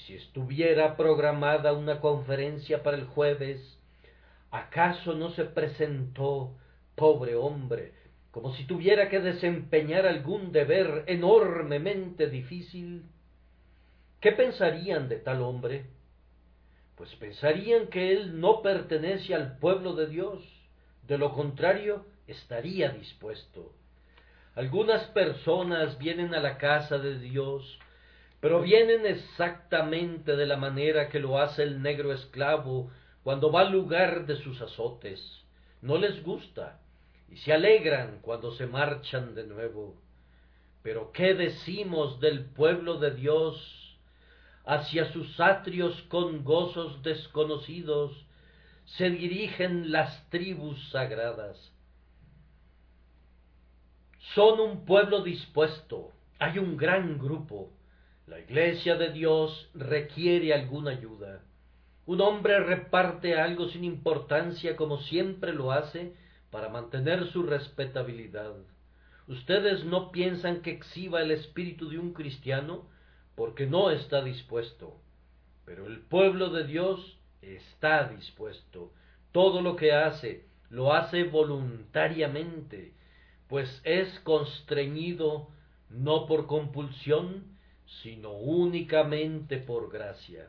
[0.06, 3.78] Si estuviera programada una conferencia para el jueves,
[4.50, 6.56] ¿acaso no se presentó,
[6.94, 7.92] pobre hombre,
[8.30, 13.04] como si tuviera que desempeñar algún deber enormemente difícil?
[14.20, 15.87] ¿Qué pensarían de tal hombre?
[16.96, 20.42] Pues pensarían que él no pertenece al pueblo de Dios,
[21.06, 23.72] de lo contrario estaría dispuesto.
[24.54, 27.78] Algunas personas vienen a la casa de Dios,
[28.40, 32.90] pero vienen exactamente de la manera que lo hace el negro esclavo
[33.22, 35.44] cuando va al lugar de sus azotes.
[35.83, 36.81] No les gusta
[37.29, 39.96] y se alegran cuando se marchan de nuevo.
[40.83, 43.98] Pero ¿qué decimos del pueblo de Dios
[44.64, 48.12] hacia sus atrios con gozos desconocidos
[48.96, 51.72] se dirigen las tribus sagradas.
[54.35, 57.70] Son un pueblo dispuesto, hay un gran grupo.
[58.28, 61.40] La iglesia de Dios requiere alguna ayuda.
[62.04, 66.12] Un hombre reparte algo sin importancia como siempre lo hace
[66.50, 68.52] para mantener su respetabilidad.
[69.28, 72.86] Ustedes no piensan que exhiba el espíritu de un cristiano
[73.34, 75.00] porque no está dispuesto.
[75.64, 78.92] Pero el pueblo de Dios está dispuesto.
[79.32, 82.92] Todo lo que hace, lo hace voluntariamente,
[83.48, 85.48] pues es constreñido
[85.88, 87.56] no por compulsión,
[88.03, 90.48] sino únicamente por gracia.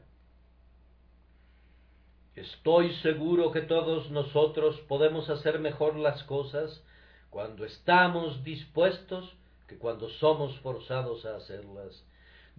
[2.35, 6.83] Estoy seguro que todos nosotros podemos hacer mejor las cosas
[7.29, 9.35] cuando estamos dispuestos
[9.67, 12.05] que cuando somos forzados a hacerlas.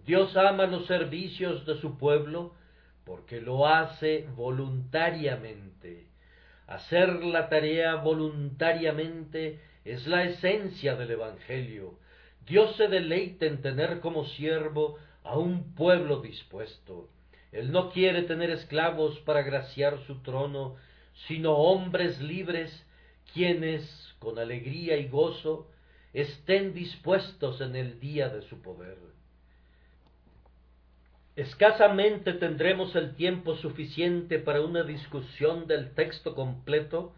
[0.04, 2.54] Dios ama los servicios de su pueblo
[3.04, 6.06] porque lo hace voluntariamente.
[6.66, 11.98] Hacer la tarea voluntariamente es la esencia del Evangelio.
[12.46, 17.08] Dios se deleita en tener como siervo a un pueblo dispuesto.
[17.52, 20.76] Él no quiere tener esclavos para graciar su trono,
[21.26, 22.86] sino hombres libres,
[23.32, 25.68] quienes, con alegría y gozo,
[26.12, 28.96] estén dispuestos en el día de su poder.
[31.36, 37.14] Escasamente tendremos el tiempo suficiente para una discusión del texto completo,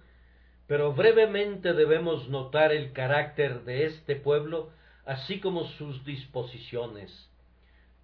[0.66, 4.70] pero brevemente debemos notar el carácter de este pueblo,
[5.04, 7.28] así como sus disposiciones.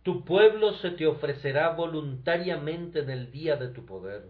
[0.02, 4.24] Tu pueblo se te ofrecerá voluntariamente en el día de tu poder.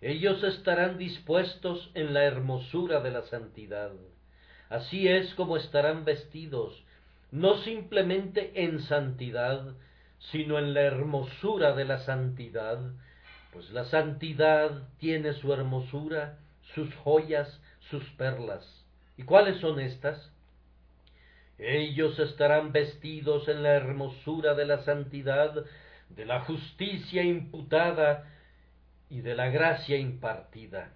[0.00, 3.92] Ellos estarán dispuestos en la hermosura de la santidad.
[4.68, 6.82] Así es como estarán vestidos,
[7.30, 9.74] no simplemente en santidad,
[10.30, 12.78] sino en la hermosura de la santidad,
[13.52, 16.38] pues la santidad tiene su hermosura,
[16.74, 18.66] sus joyas, sus perlas.
[19.16, 20.30] ¿Y cuáles son estas?
[21.62, 25.66] Ellos estarán vestidos en la hermosura de la santidad,
[26.08, 28.32] de la justicia imputada
[29.10, 30.94] y de la gracia impartida.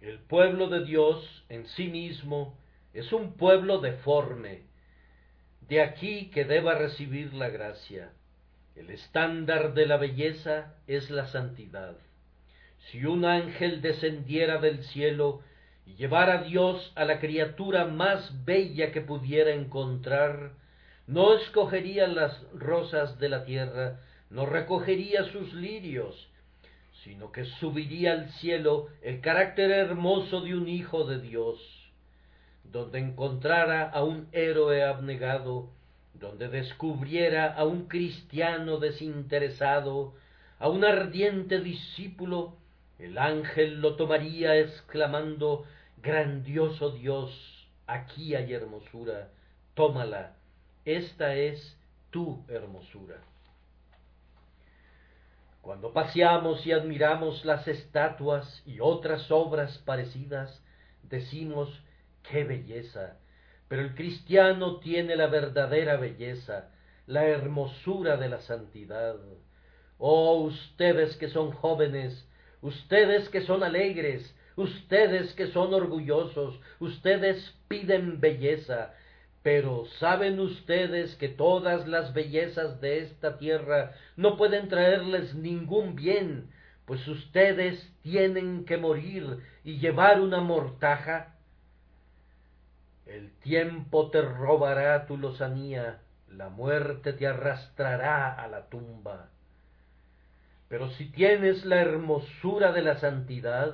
[0.00, 2.56] El pueblo de Dios en sí mismo
[2.94, 4.62] es un pueblo deforme,
[5.62, 8.12] de aquí que deba recibir la gracia.
[8.76, 11.96] El estándar de la belleza es la santidad.
[12.90, 15.42] Si un ángel descendiera del cielo
[15.88, 20.52] y llevara a Dios a la criatura más bella que pudiera encontrar,
[21.06, 26.28] no escogería las rosas de la tierra, no recogería sus lirios,
[27.02, 31.58] sino que subiría al cielo el carácter hermoso de un hijo de Dios
[32.72, 35.70] donde encontrara a un héroe abnegado,
[36.14, 40.14] donde descubriera a un cristiano desinteresado,
[40.58, 42.56] a un ardiente discípulo,
[42.98, 45.64] el ángel lo tomaría exclamando
[46.02, 49.30] grandioso Dios, aquí hay hermosura,
[49.74, 50.36] tómala,
[50.84, 51.76] esta es
[52.10, 53.16] tu hermosura.
[55.60, 60.62] Cuando paseamos y admiramos las estatuas y otras obras parecidas,
[61.02, 61.68] decimos,
[62.30, 63.18] qué belleza,
[63.68, 66.70] pero el cristiano tiene la verdadera belleza,
[67.06, 69.16] la hermosura de la santidad.
[69.98, 72.26] Oh, ustedes que son jóvenes,
[72.62, 78.92] ustedes que son alegres, ustedes que son orgullosos, ustedes piden belleza,
[79.42, 86.50] pero ¿saben ustedes que todas las bellezas de esta tierra no pueden traerles ningún bien,
[86.86, 91.36] pues ustedes tienen que morir y llevar una mortaja?
[93.06, 99.28] El tiempo te robará tu lozanía, la muerte te arrastrará a la tumba.
[100.68, 103.72] Pero si tienes la hermosura de la santidad,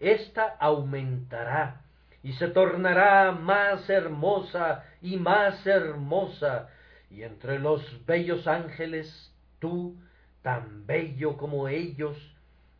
[0.00, 1.82] ésta aumentará
[2.22, 6.68] y se tornará más hermosa y más hermosa,
[7.10, 9.96] y entre los bellos ángeles tú,
[10.42, 12.16] tan bello como ellos,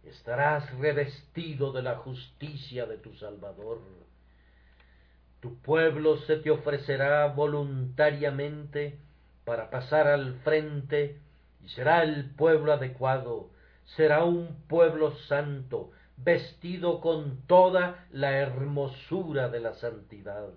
[0.05, 3.81] estarás revestido de la justicia de tu Salvador.
[5.41, 8.99] Tu pueblo se te ofrecerá voluntariamente
[9.45, 11.19] para pasar al frente
[11.65, 13.51] y será el pueblo adecuado,
[13.97, 15.93] será un pueblo santo,
[16.23, 20.49] vestido con toda la hermosura de la santidad.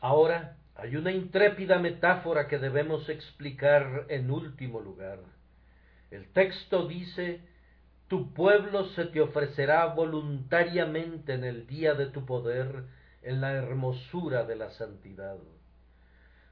[0.00, 5.20] Ahora hay una intrépida metáfora que debemos explicar en último lugar.
[6.10, 7.40] El texto dice,
[8.08, 12.84] tu pueblo se te ofrecerá voluntariamente en el día de tu poder
[13.22, 15.38] en la hermosura de la santidad.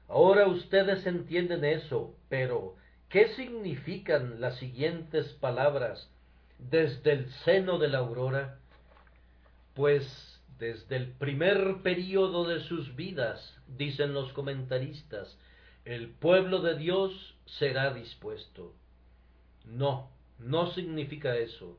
[0.07, 2.75] Ahora ustedes entienden eso, pero
[3.13, 6.09] ¿qué significan las siguientes palabras
[6.57, 8.57] desde el seno de la aurora,
[9.75, 15.37] pues desde el primer período de sus vidas, dicen los comentaristas,
[15.85, 18.73] el pueblo de Dios será dispuesto.
[19.65, 20.09] No,
[20.39, 21.77] no significa eso.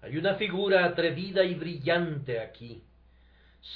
[0.00, 2.82] Hay una figura atrevida y brillante aquí.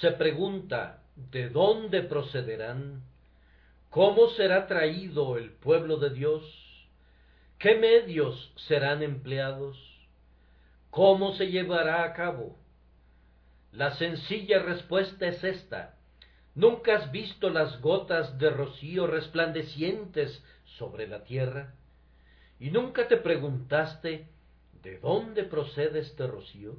[0.00, 3.02] Se pregunta, ¿de dónde procederán?
[3.90, 6.67] ¿Cómo será traído el pueblo de Dios?
[7.58, 9.76] ¿Qué medios serán empleados?
[10.90, 12.56] ¿Cómo se llevará a cabo?
[13.72, 15.96] La sencilla respuesta es esta.
[16.54, 20.40] ¿Nunca has visto las gotas de rocío resplandecientes
[20.78, 21.74] sobre la tierra?
[22.60, 24.28] ¿Y nunca te preguntaste
[24.82, 26.76] de dónde procede este rocío?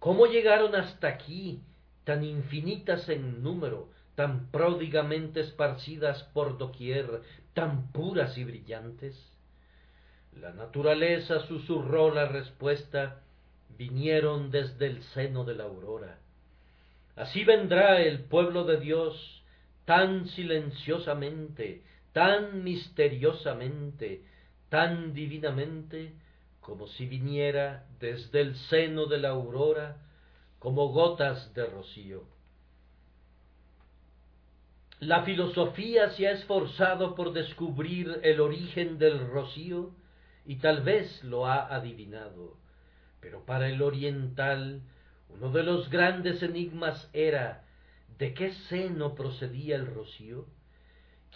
[0.00, 1.62] ¿Cómo llegaron hasta aquí,
[2.02, 7.22] tan infinitas en número, tan pródigamente esparcidas por doquier,
[7.54, 9.16] tan puras y brillantes?
[10.40, 13.22] La naturaleza susurró la respuesta,
[13.78, 16.18] vinieron desde el seno de la aurora.
[17.14, 19.44] Así vendrá el pueblo de Dios
[19.84, 24.24] tan silenciosamente, tan misteriosamente,
[24.68, 26.12] tan divinamente,
[26.60, 29.98] como si viniera desde el seno de la aurora,
[30.58, 32.37] como gotas de rocío.
[35.00, 39.92] La filosofía se ha esforzado por descubrir el origen del rocío,
[40.44, 42.56] y tal vez lo ha adivinado.
[43.20, 44.80] Pero para el oriental
[45.28, 47.64] uno de los grandes enigmas era
[48.18, 50.46] ¿de qué seno procedía el rocío?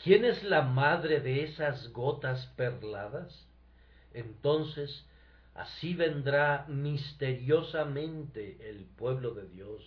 [0.02, 3.46] ¿Quién es la madre de esas gotas perladas?
[4.14, 5.06] Entonces
[5.54, 9.82] así vendrá misteriosamente el pueblo de Dios.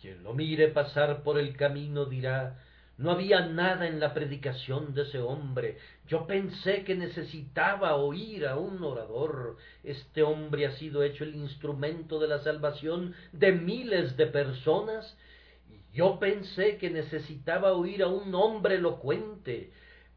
[0.00, 2.62] Quien lo mire pasar por el camino dirá
[2.98, 5.78] no había nada en la predicación de ese hombre.
[6.08, 9.56] Yo pensé que necesitaba oír a un orador.
[9.84, 15.16] Este hombre ha sido hecho el instrumento de la salvación de miles de personas.
[15.94, 19.70] Yo pensé que necesitaba oír a un hombre elocuente.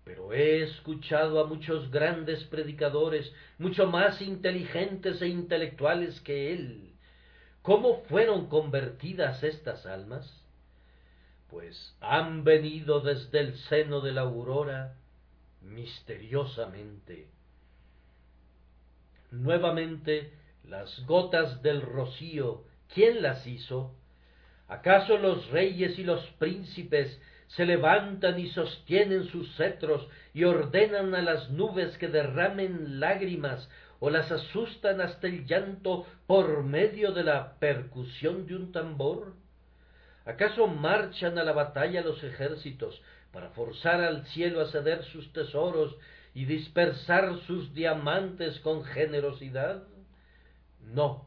[0.03, 6.93] Pero he escuchado a muchos grandes predicadores, mucho más inteligentes e intelectuales que él.
[7.61, 10.40] ¿Cómo fueron convertidas estas almas?
[11.52, 14.95] Pues han venido desde el seno de la aurora
[15.62, 17.28] misteriosamente.
[19.32, 20.34] Nuevamente,
[20.64, 23.93] las gotas del rocío, ¿quién las hizo?
[24.70, 31.22] ¿Acaso los reyes y los príncipes se levantan y sostienen sus cetros y ordenan a
[31.22, 37.60] las nubes que derramen lágrimas o las asustan hasta el llanto por medio de la
[37.60, 39.34] percusión de un tambor?
[40.32, 43.01] ¿Acaso marchan a la batalla los ejércitos
[43.34, 45.93] para forzar al cielo a ceder sus tesoros
[46.34, 49.84] y dispersar sus diamantes con generosidad?
[50.79, 51.25] No,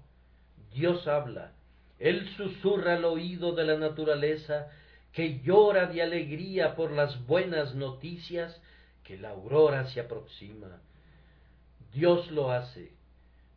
[0.72, 1.52] Dios habla,
[1.98, 4.70] Él susurra al oído de la naturaleza
[5.12, 8.58] que llora de alegría por las buenas noticias
[9.02, 10.80] que la aurora se aproxima.
[11.92, 12.93] Dios lo hace.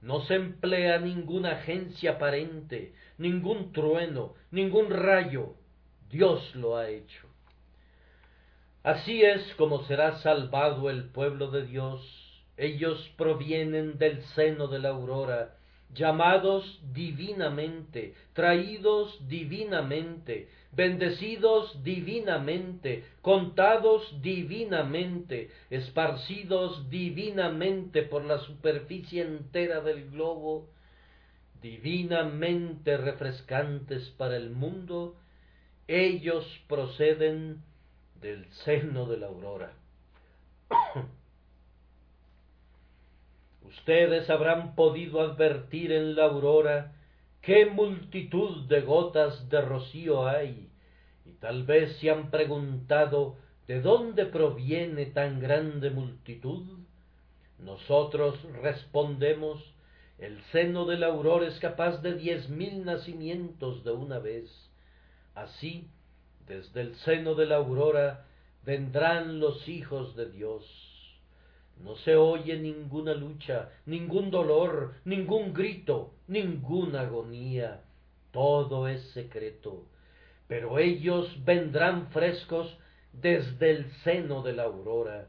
[0.01, 5.55] No se emplea ninguna agencia aparente, ningún trueno, ningún rayo.
[6.09, 7.27] Dios lo ha hecho.
[8.83, 12.01] Así es como será salvado el pueblo de Dios.
[12.55, 15.56] Ellos provienen del seno de la aurora,
[15.93, 30.11] llamados divinamente, traídos divinamente, bendecidos divinamente, contados divinamente, esparcidos divinamente por la superficie entera del
[30.11, 30.69] globo,
[31.61, 35.15] divinamente refrescantes para el mundo,
[35.88, 37.63] ellos proceden
[38.21, 39.73] del seno de la aurora.
[43.68, 46.93] Ustedes habrán podido advertir en la aurora
[47.41, 50.70] qué multitud de gotas de rocío hay,
[51.26, 53.36] y tal vez se han preguntado
[53.68, 56.63] de dónde proviene tan grande multitud.
[57.59, 59.61] Nosotros respondemos,
[60.18, 64.49] el seno de la aurora es capaz de diez mil nacimientos de una vez.
[65.36, 65.89] Así,
[66.47, 68.28] desde el seno de la aurora
[68.63, 70.86] vendrán los hijos de Dios
[71.84, 77.82] no se oye ninguna lucha, ningún dolor, ningún grito, ninguna agonía.
[78.32, 79.86] Todo es secreto.
[80.47, 82.78] Pero ellos vendrán frescos
[83.13, 85.28] desde el seno de la aurora.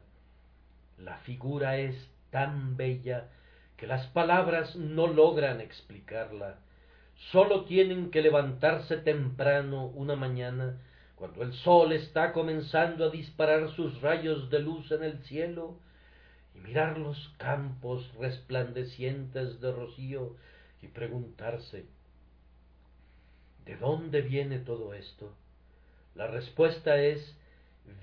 [0.97, 1.95] La figura es
[2.29, 3.29] tan bella
[3.77, 6.59] que las palabras no logran explicarla.
[7.31, 10.77] Sólo tienen que levantarse temprano una mañana,
[11.15, 15.77] cuando el sol está comenzando a disparar sus rayos de luz en el cielo,
[16.53, 20.35] mirar los campos resplandecientes de rocío
[20.81, 21.85] y preguntarse
[23.69, 25.31] ¿De dónde viene todo esto?
[26.15, 27.37] La respuesta es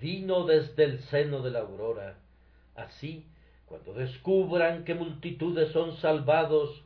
[0.00, 2.18] vino desde el seno de la aurora.
[2.76, 3.26] Así,
[3.66, 6.84] cuando descubran que multitudes son salvados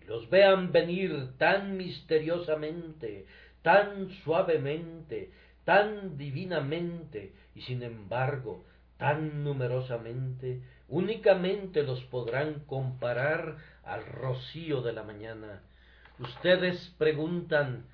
[0.00, 3.26] y los vean venir tan misteriosamente,
[3.60, 5.30] tan suavemente,
[5.66, 8.64] tan divinamente, y sin embargo
[8.98, 15.62] tan numerosamente, únicamente los podrán comparar al rocío de la mañana.
[16.18, 17.86] Ustedes preguntan,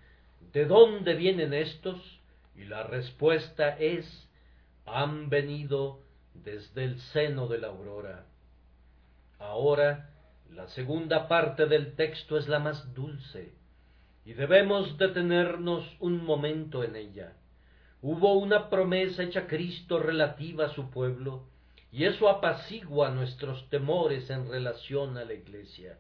[0.53, 2.21] ¿de dónde vienen estos?
[2.57, 4.07] Y la respuesta es,
[4.87, 6.01] han venido
[6.33, 8.25] desde el seno de la aurora.
[9.39, 10.11] Ahora,
[10.51, 13.53] la segunda parte del texto es la más dulce,
[14.25, 17.35] y debemos detenernos un momento en ella.
[18.07, 21.49] Hubo una promesa hecha a Cristo relativa a su pueblo,
[21.91, 25.99] y eso apacigua nuestros temores en relación a la iglesia.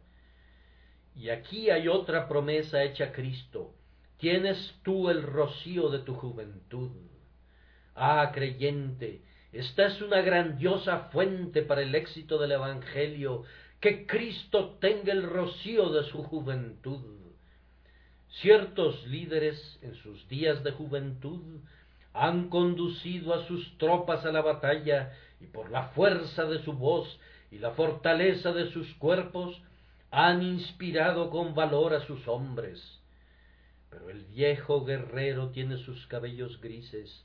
[1.17, 3.73] Y aquí hay otra promesa hecha a Cristo.
[4.19, 6.91] Tienes tú el rocío de tu juventud.
[7.95, 13.45] Ah, creyente, esta es una grandiosa fuente para el éxito del Evangelio,
[13.81, 17.01] que Cristo tenga el rocío de su juventud.
[18.43, 21.63] Ciertos líderes en sus días de juventud
[22.15, 27.19] han conducido a sus tropas a la batalla y por la fuerza de su voz
[27.51, 29.61] y la fortaleza de sus cuerpos
[30.13, 33.01] han inspirado con valor a sus hombres.
[33.91, 37.25] Pero el viejo guerrero tiene sus cabellos grises,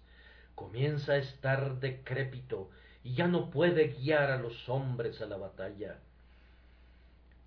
[0.56, 2.72] comienza a estar decrépito
[3.04, 6.00] y ya no puede guiar a los hombres a la batalla.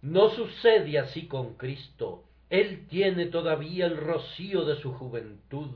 [0.00, 5.70] No sucede así con Cristo, Él tiene todavía el rocío de su juventud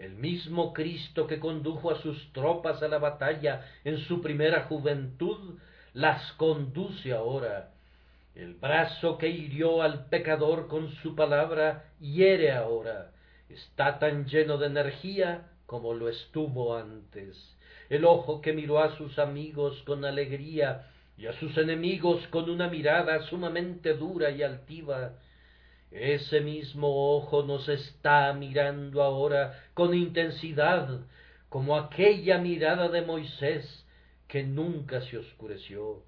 [0.00, 5.58] el mismo Cristo que condujo a sus tropas a la batalla en su primera juventud,
[5.92, 7.70] las conduce ahora.
[8.34, 13.10] El brazo que hirió al pecador con su palabra hiere ahora.
[13.50, 17.36] Está tan lleno de energía como lo estuvo antes.
[17.90, 20.86] El ojo que miró a sus amigos con alegría
[21.18, 25.12] y a sus enemigos con una mirada sumamente dura y altiva,
[25.90, 31.00] ese mismo ojo nos está mirando ahora con intensidad,
[31.48, 33.86] como aquella mirada de Moisés
[34.28, 36.04] que nunca se oscureció.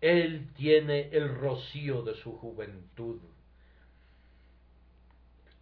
[0.00, 3.20] Él tiene el rocío de su juventud.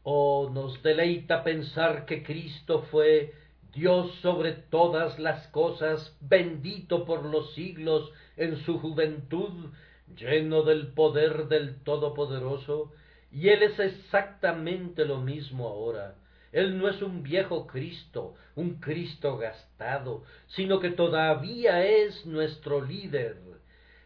[0.03, 3.35] Oh, nos deleita pensar que Cristo fue
[3.75, 9.71] Dios sobre todas las cosas, bendito por los siglos en su juventud,
[10.17, 12.93] lleno del poder del Todopoderoso,
[13.33, 16.17] y Él es exactamente lo mismo ahora.
[16.53, 23.37] Él no es un viejo Cristo, un Cristo gastado, sino que todavía es nuestro líder.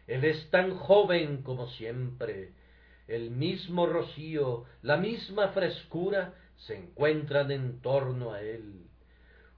[0.05, 2.51] Él es tan joven como siempre.
[3.07, 8.85] el mismo rocío, la misma frescura se encuentran en torno a él.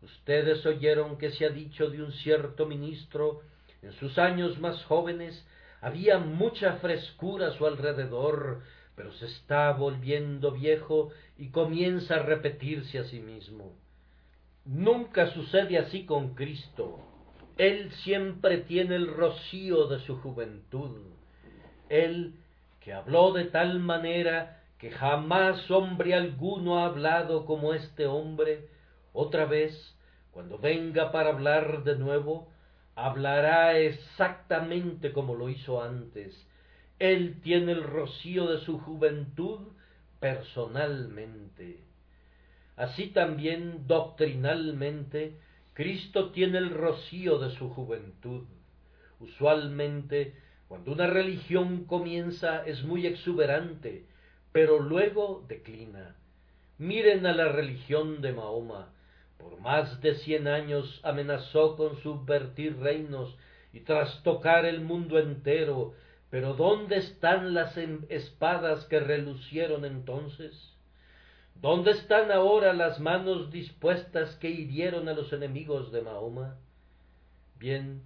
[0.02, 3.42] Ustedes oyeron que se ha dicho de un cierto ministro,
[3.82, 5.46] en sus años más jóvenes
[5.82, 8.62] había mucha frescura a su alrededor,
[8.98, 13.76] pero se está volviendo viejo y comienza a repetirse a sí mismo.
[14.66, 16.98] Nunca sucede así con Cristo.
[17.58, 20.98] Él siempre tiene el rocío de su juventud.
[21.90, 22.34] Él,
[22.80, 28.68] que habló de tal manera que jamás hombre alguno ha hablado como este hombre,
[29.14, 29.96] otra vez,
[30.32, 32.50] cuando venga para hablar de nuevo,
[32.96, 36.48] hablará exactamente como lo hizo antes.
[37.00, 39.60] Él tiene el rocío de su juventud
[40.20, 41.80] personalmente.
[42.76, 45.38] Así también doctrinalmente,
[45.74, 48.46] Cristo tiene el rocío de su juventud.
[49.20, 50.36] Usualmente,
[50.68, 54.06] cuando una religión comienza es muy exuberante,
[54.52, 56.16] pero luego declina.
[56.78, 58.92] Miren a la religión de Mahoma.
[59.38, 63.38] Por más de cien años amenazó con subvertir reinos
[63.72, 65.94] y trastocar el mundo entero,
[66.30, 67.78] pero ¿dónde están las
[68.10, 70.74] espadas que relucieron entonces?
[71.56, 76.58] ¿Dónde están ahora las manos dispuestas que hirieron a los enemigos de Mahoma?
[77.58, 78.04] Bien,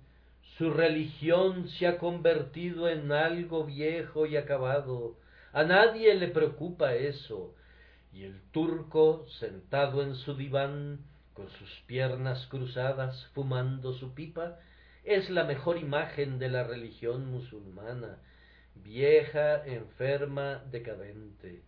[0.57, 5.17] su religión se ha convertido en algo viejo y acabado,
[5.51, 7.55] a nadie le preocupa eso.
[8.13, 10.99] Y el turco, sentado en su diván,
[11.34, 14.59] con sus piernas cruzadas, fumando su pipa,
[15.04, 18.18] es la mejor imagen de la religión musulmana,
[18.76, 21.64] vieja, enferma, decadente.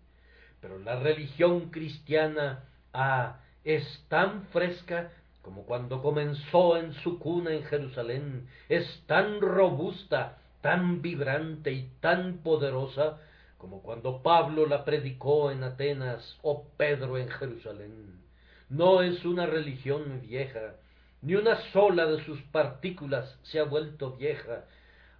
[0.61, 2.63] Pero la religión cristiana,
[2.93, 5.11] ah, es tan fresca
[5.41, 12.37] como cuando comenzó en su cuna en Jerusalén, es tan robusta, tan vibrante y tan
[12.37, 13.19] poderosa
[13.57, 18.21] como cuando Pablo la predicó en Atenas o Pedro en Jerusalén.
[18.69, 20.75] No es una religión vieja,
[21.23, 24.65] ni una sola de sus partículas se ha vuelto vieja,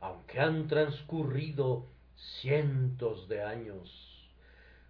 [0.01, 1.85] aunque han transcurrido
[2.41, 3.89] cientos de años.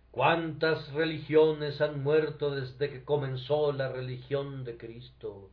[0.10, 5.52] ¿Cuántas religiones han muerto desde que comenzó la religión de Cristo?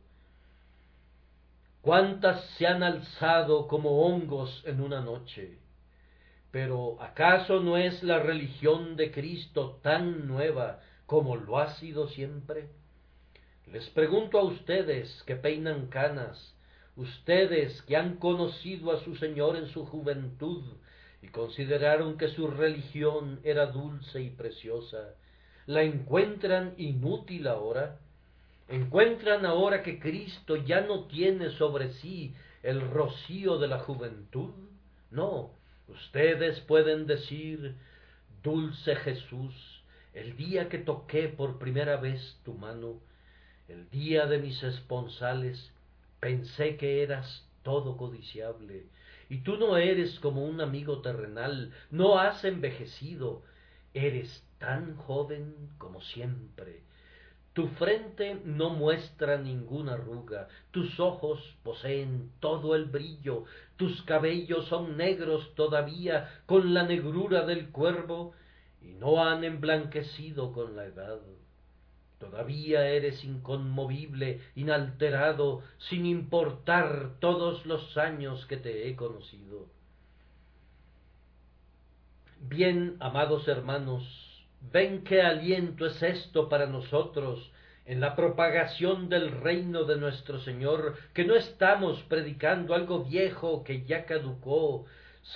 [1.81, 5.59] ¿Cuántas se han alzado como hongos en una noche?
[6.49, 12.80] Pero ¿acaso no es la religión de Cristo tan nueva como lo ha sido siempre?
[13.67, 16.55] Les pregunto a ustedes que peinan canas,
[16.95, 20.63] ustedes que han conocido a su Señor en su juventud
[21.21, 25.15] y consideraron que su religión era dulce y preciosa,
[25.65, 27.99] ¿la encuentran inútil ahora?
[28.67, 32.33] ¿Encuentran ahora que Cristo ya no tiene sobre sí
[32.63, 34.51] el rocío de la juventud?
[35.11, 35.51] No,
[35.91, 37.75] Ustedes pueden decir,
[38.43, 39.83] dulce Jesús,
[40.13, 43.01] el día que toqué por primera vez tu mano,
[43.71, 45.71] el día de mis esponsales,
[46.19, 48.85] pensé que eras todo codiciable,
[49.29, 53.43] y tú no eres como un amigo terrenal, no has envejecido,
[53.93, 56.81] eres tan joven como siempre,
[57.53, 63.43] tu frente no muestra ninguna arruga, tus ojos poseen todo el brillo,
[63.75, 68.33] tus cabellos son negros todavía con la negrura del cuervo
[68.81, 71.19] y no han emblanquecido con la edad.
[72.21, 79.67] Todavía eres inconmovible, inalterado, sin importar todos los años que te he conocido.
[82.39, 84.31] Bien, amados hermanos,
[84.71, 87.51] Ven qué aliento es esto para nosotros
[87.85, 93.83] en la propagación del reino de nuestro Señor, que no estamos predicando algo viejo que
[93.85, 94.85] ya caducó,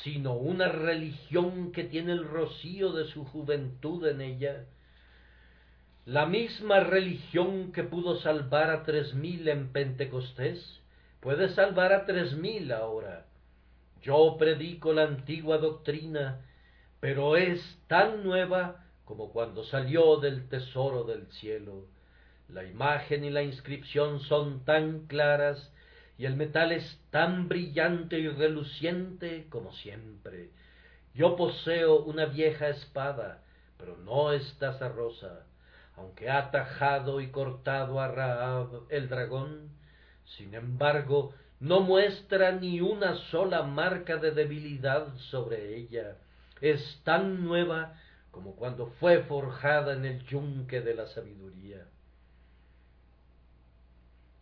[0.03, 4.65] sino una religión que tiene el rocío de su juventud en ella.
[6.05, 10.79] La misma religión que pudo salvar a tres mil en Pentecostés,
[11.19, 13.25] puede salvar a tres mil ahora.
[14.03, 16.45] Yo predico la antigua doctrina,
[16.99, 21.87] pero es tan nueva como cuando salió del tesoro del cielo.
[22.49, 25.73] La imagen y la inscripción son tan claras
[26.19, 30.51] y el metal es tan brillante y reluciente como siempre.
[31.15, 33.41] Yo poseo una vieja espada,
[33.79, 35.47] pero no es taza rosa,
[35.97, 39.69] aunque ha tajado y cortado a Raab el dragón,
[40.37, 46.17] sin embargo, no muestra ni una sola marca de debilidad sobre ella.
[46.61, 47.99] Es tan nueva
[48.31, 51.87] como cuando fue forjada en el yunque de la sabiduría.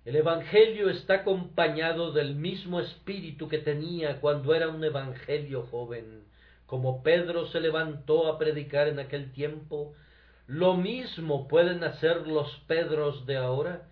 [0.06, 6.24] El Evangelio está acompañado del mismo espíritu que tenía cuando era un Evangelio joven,
[6.66, 9.94] como Pedro se levantó a predicar en aquel tiempo,
[10.48, 13.88] lo mismo pueden hacer los Pedros de ahora,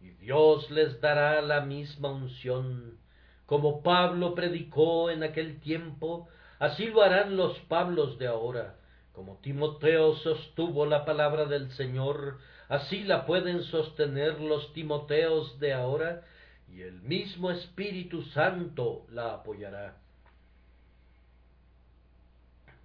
[0.00, 2.98] y Dios les dará la misma unción.
[3.46, 6.28] Como Pablo predicó en aquel tiempo,
[6.58, 8.76] así lo harán los Pablos de ahora.
[9.12, 12.38] Como Timoteo sostuvo la palabra del Señor,
[12.68, 16.22] así la pueden sostener los Timoteos de ahora,
[16.68, 19.96] y el mismo Espíritu Santo la apoyará.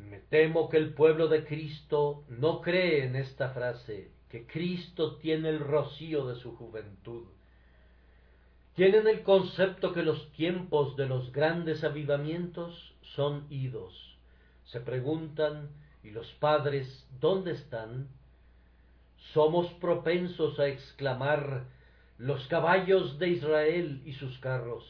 [0.10, 5.50] Me temo que el pueblo de Cristo no cree en esta frase, que Cristo tiene
[5.50, 7.26] el rocío de su juventud.
[8.76, 14.18] Tienen el concepto que los tiempos de los grandes avivamientos son idos.
[14.66, 15.70] Se preguntan,
[16.04, 18.08] ¿y los padres dónde están?
[19.34, 21.66] Somos propensos a exclamar,
[22.18, 24.86] los caballos de Israel y sus carros.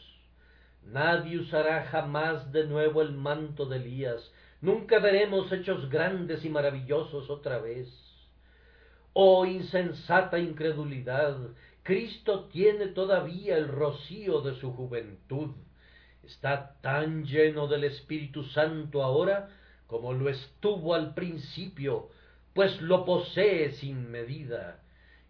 [0.84, 4.32] Nadie usará jamás de nuevo el manto de Elías,
[4.62, 7.89] nunca veremos hechos grandes y maravillosos otra vez.
[9.14, 11.38] Oh insensata incredulidad,
[11.84, 15.51] Cristo tiene todavía el rocío de su juventud.
[16.24, 19.49] Está tan lleno del Espíritu Santo ahora
[19.91, 22.07] como lo estuvo al principio,
[22.53, 24.80] pues lo posee sin medida.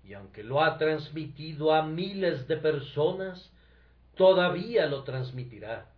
[0.04, 3.52] Y aunque lo ha transmitido a miles de personas,
[4.16, 5.90] todavía lo transmitirá.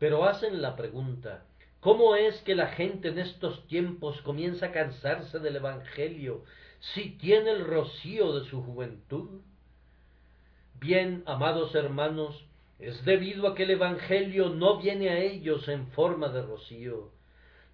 [0.00, 1.44] Pero hacen la pregunta,
[1.80, 6.44] ¿cómo es que la gente en estos tiempos comienza a cansarse del Evangelio
[6.80, 9.40] si tiene el rocío de su juventud?
[10.80, 12.44] Bien, amados hermanos,
[12.78, 17.10] es debido a que el Evangelio no viene a ellos en forma de rocío.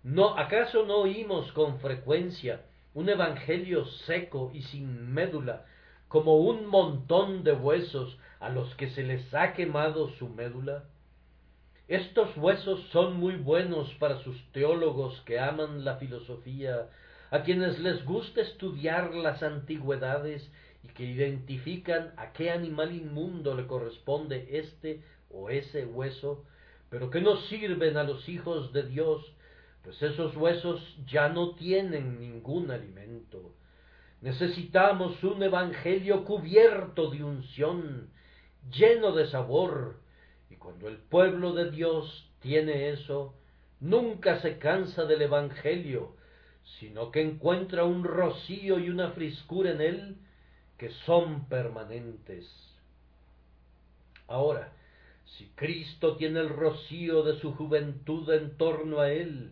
[0.03, 2.63] ¿No, acaso no oímos con frecuencia
[2.95, 5.67] un Evangelio seco y sin médula,
[6.09, 10.85] como un montón de huesos a los que se les ha quemado su médula?
[11.89, 16.89] Estos huesos son muy buenos para sus teólogos que aman la filosofía
[17.31, 20.51] a quienes les gusta estudiar las antigüedades
[20.83, 26.45] y que identifican a qué animal inmundo le corresponde este o ese hueso,
[26.89, 29.35] pero que no sirven a los hijos de Dios,
[29.83, 33.53] pues esos huesos ya no tienen ningún alimento.
[34.23, 38.09] Necesitamos un evangelio cubierto de unción,
[38.71, 40.03] lleno de sabor,
[40.55, 43.35] y cuando el pueblo de Dios tiene eso,
[43.81, 46.15] nunca se cansa del evangelio,
[46.79, 50.17] sino que encuentra un rocío y una frescura en él
[50.79, 52.47] que son permanentes.
[54.29, 54.73] Ahora,
[55.25, 59.51] si Cristo tiene el rocío de su juventud en torno a él,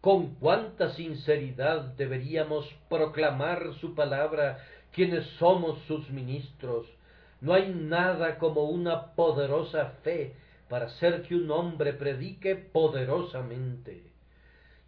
[0.00, 4.58] con cuánta sinceridad deberíamos proclamar su palabra
[4.92, 6.86] quienes somos sus ministros.
[7.40, 10.34] No hay nada como una poderosa fe
[10.68, 14.02] para hacer que un hombre predique poderosamente.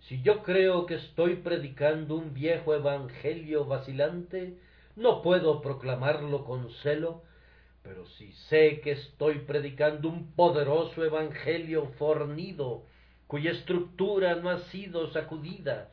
[0.01, 4.59] Si yo creo que estoy predicando un viejo evangelio vacilante,
[4.97, 7.23] no puedo proclamarlo con celo,
[7.83, 12.85] pero si sé que estoy predicando un poderoso evangelio fornido,
[13.27, 15.91] cuya estructura no ha sido sacudida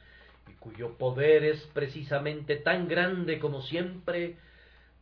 [0.48, 4.36] y cuyo poder es precisamente tan grande como siempre,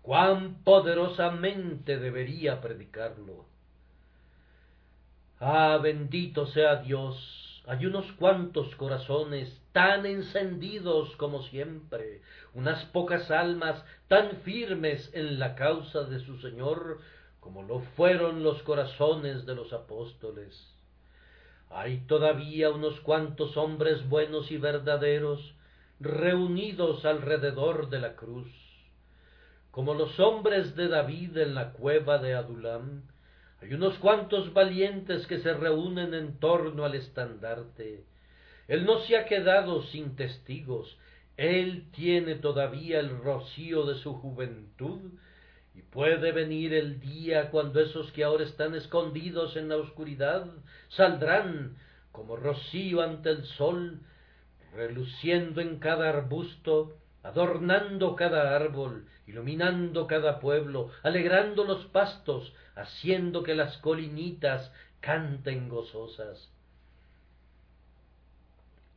[0.01, 3.45] cuán poderosamente debería predicarlo.
[5.39, 12.21] Ah, bendito sea Dios, hay unos cuantos corazones tan encendidos como siempre,
[12.53, 16.99] unas pocas almas tan firmes en la causa de su Señor
[17.39, 20.73] como lo fueron los corazones de los apóstoles.
[21.69, 25.53] Hay todavía unos cuantos hombres buenos y verdaderos
[25.99, 28.47] reunidos alrededor de la cruz,
[29.77, 33.03] como los hombres de David en la cueva de Adulam,
[33.61, 38.03] hay unos cuantos valientes que se reúnen en torno al estandarte.
[38.67, 40.97] Él no se ha quedado sin testigos.
[41.37, 45.11] Él tiene todavía el rocío de su juventud
[45.75, 50.47] y puede venir el día cuando esos que ahora están escondidos en la oscuridad
[50.89, 51.77] saldrán
[52.11, 53.99] como rocío ante el sol,
[54.73, 56.97] reluciendo en cada arbusto,
[57.27, 64.71] adornando cada árbol, iluminando cada pueblo, alegrando los pastos, haciendo que las colinitas
[65.01, 66.49] canten gozosas.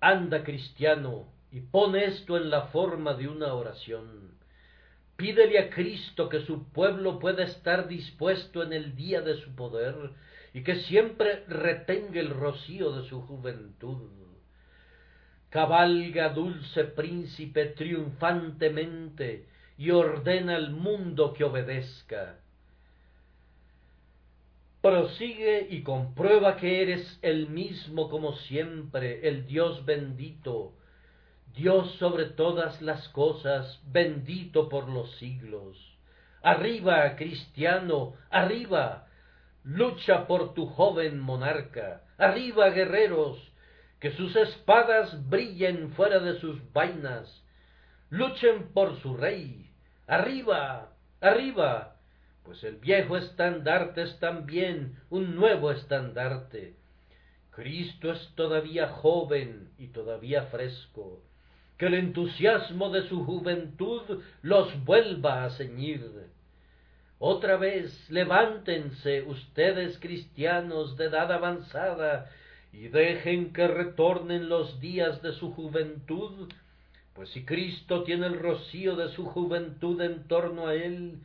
[0.00, 4.38] Anda, cristiano, y pon esto en la forma de una oración.
[5.16, 10.12] Pídele a Cristo que su pueblo pueda estar dispuesto en el día de su poder
[10.54, 14.19] y que siempre retenga el rocío de su juventud.
[15.50, 19.46] Cabalga, dulce príncipe, triunfantemente
[19.76, 22.40] y ordena al mundo que obedezca
[24.80, 30.72] prosigue y comprueba que eres el mismo como siempre, el Dios bendito,
[31.54, 35.76] Dios sobre todas las cosas, bendito por los siglos.
[36.42, 39.06] Arriba, cristiano, arriba,
[39.64, 43.49] lucha por tu joven monarca, arriba, guerreros,
[44.00, 47.44] que sus espadas brillen fuera de sus vainas,
[48.08, 49.70] luchen por su rey,
[50.06, 51.96] arriba, arriba,
[52.42, 56.74] pues el viejo estandarte es también un nuevo estandarte.
[57.50, 61.22] Cristo es todavía joven y todavía fresco,
[61.76, 66.30] que el entusiasmo de su juventud los vuelva a ceñir.
[67.18, 72.30] Otra vez levántense ustedes cristianos de edad avanzada
[72.72, 76.52] y dejen que retornen los días de su juventud,
[77.14, 81.18] pues si Cristo tiene el rocío de su juventud en torno a él,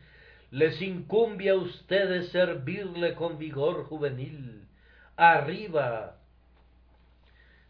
[0.52, 4.68] les incumbe a ustedes servirle con vigor juvenil.
[5.16, 6.18] Arriba,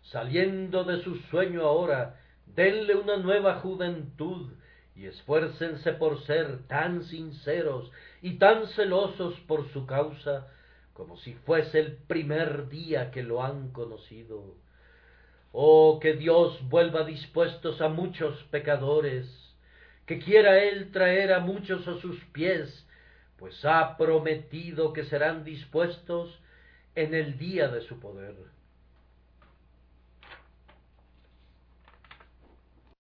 [0.03, 4.51] saliendo de su sueño ahora, denle una nueva juventud
[4.95, 10.47] y esfuércense por ser tan sinceros y tan celosos por su causa
[10.95, 14.55] como si fuese el primer día que lo han conocido.
[15.51, 19.27] Oh, que Dios vuelva dispuestos a muchos pecadores,
[20.05, 22.87] que quiera Él traer a muchos a sus pies,
[23.35, 26.39] pues ha prometido que serán dispuestos
[26.95, 28.54] en el día de su poder.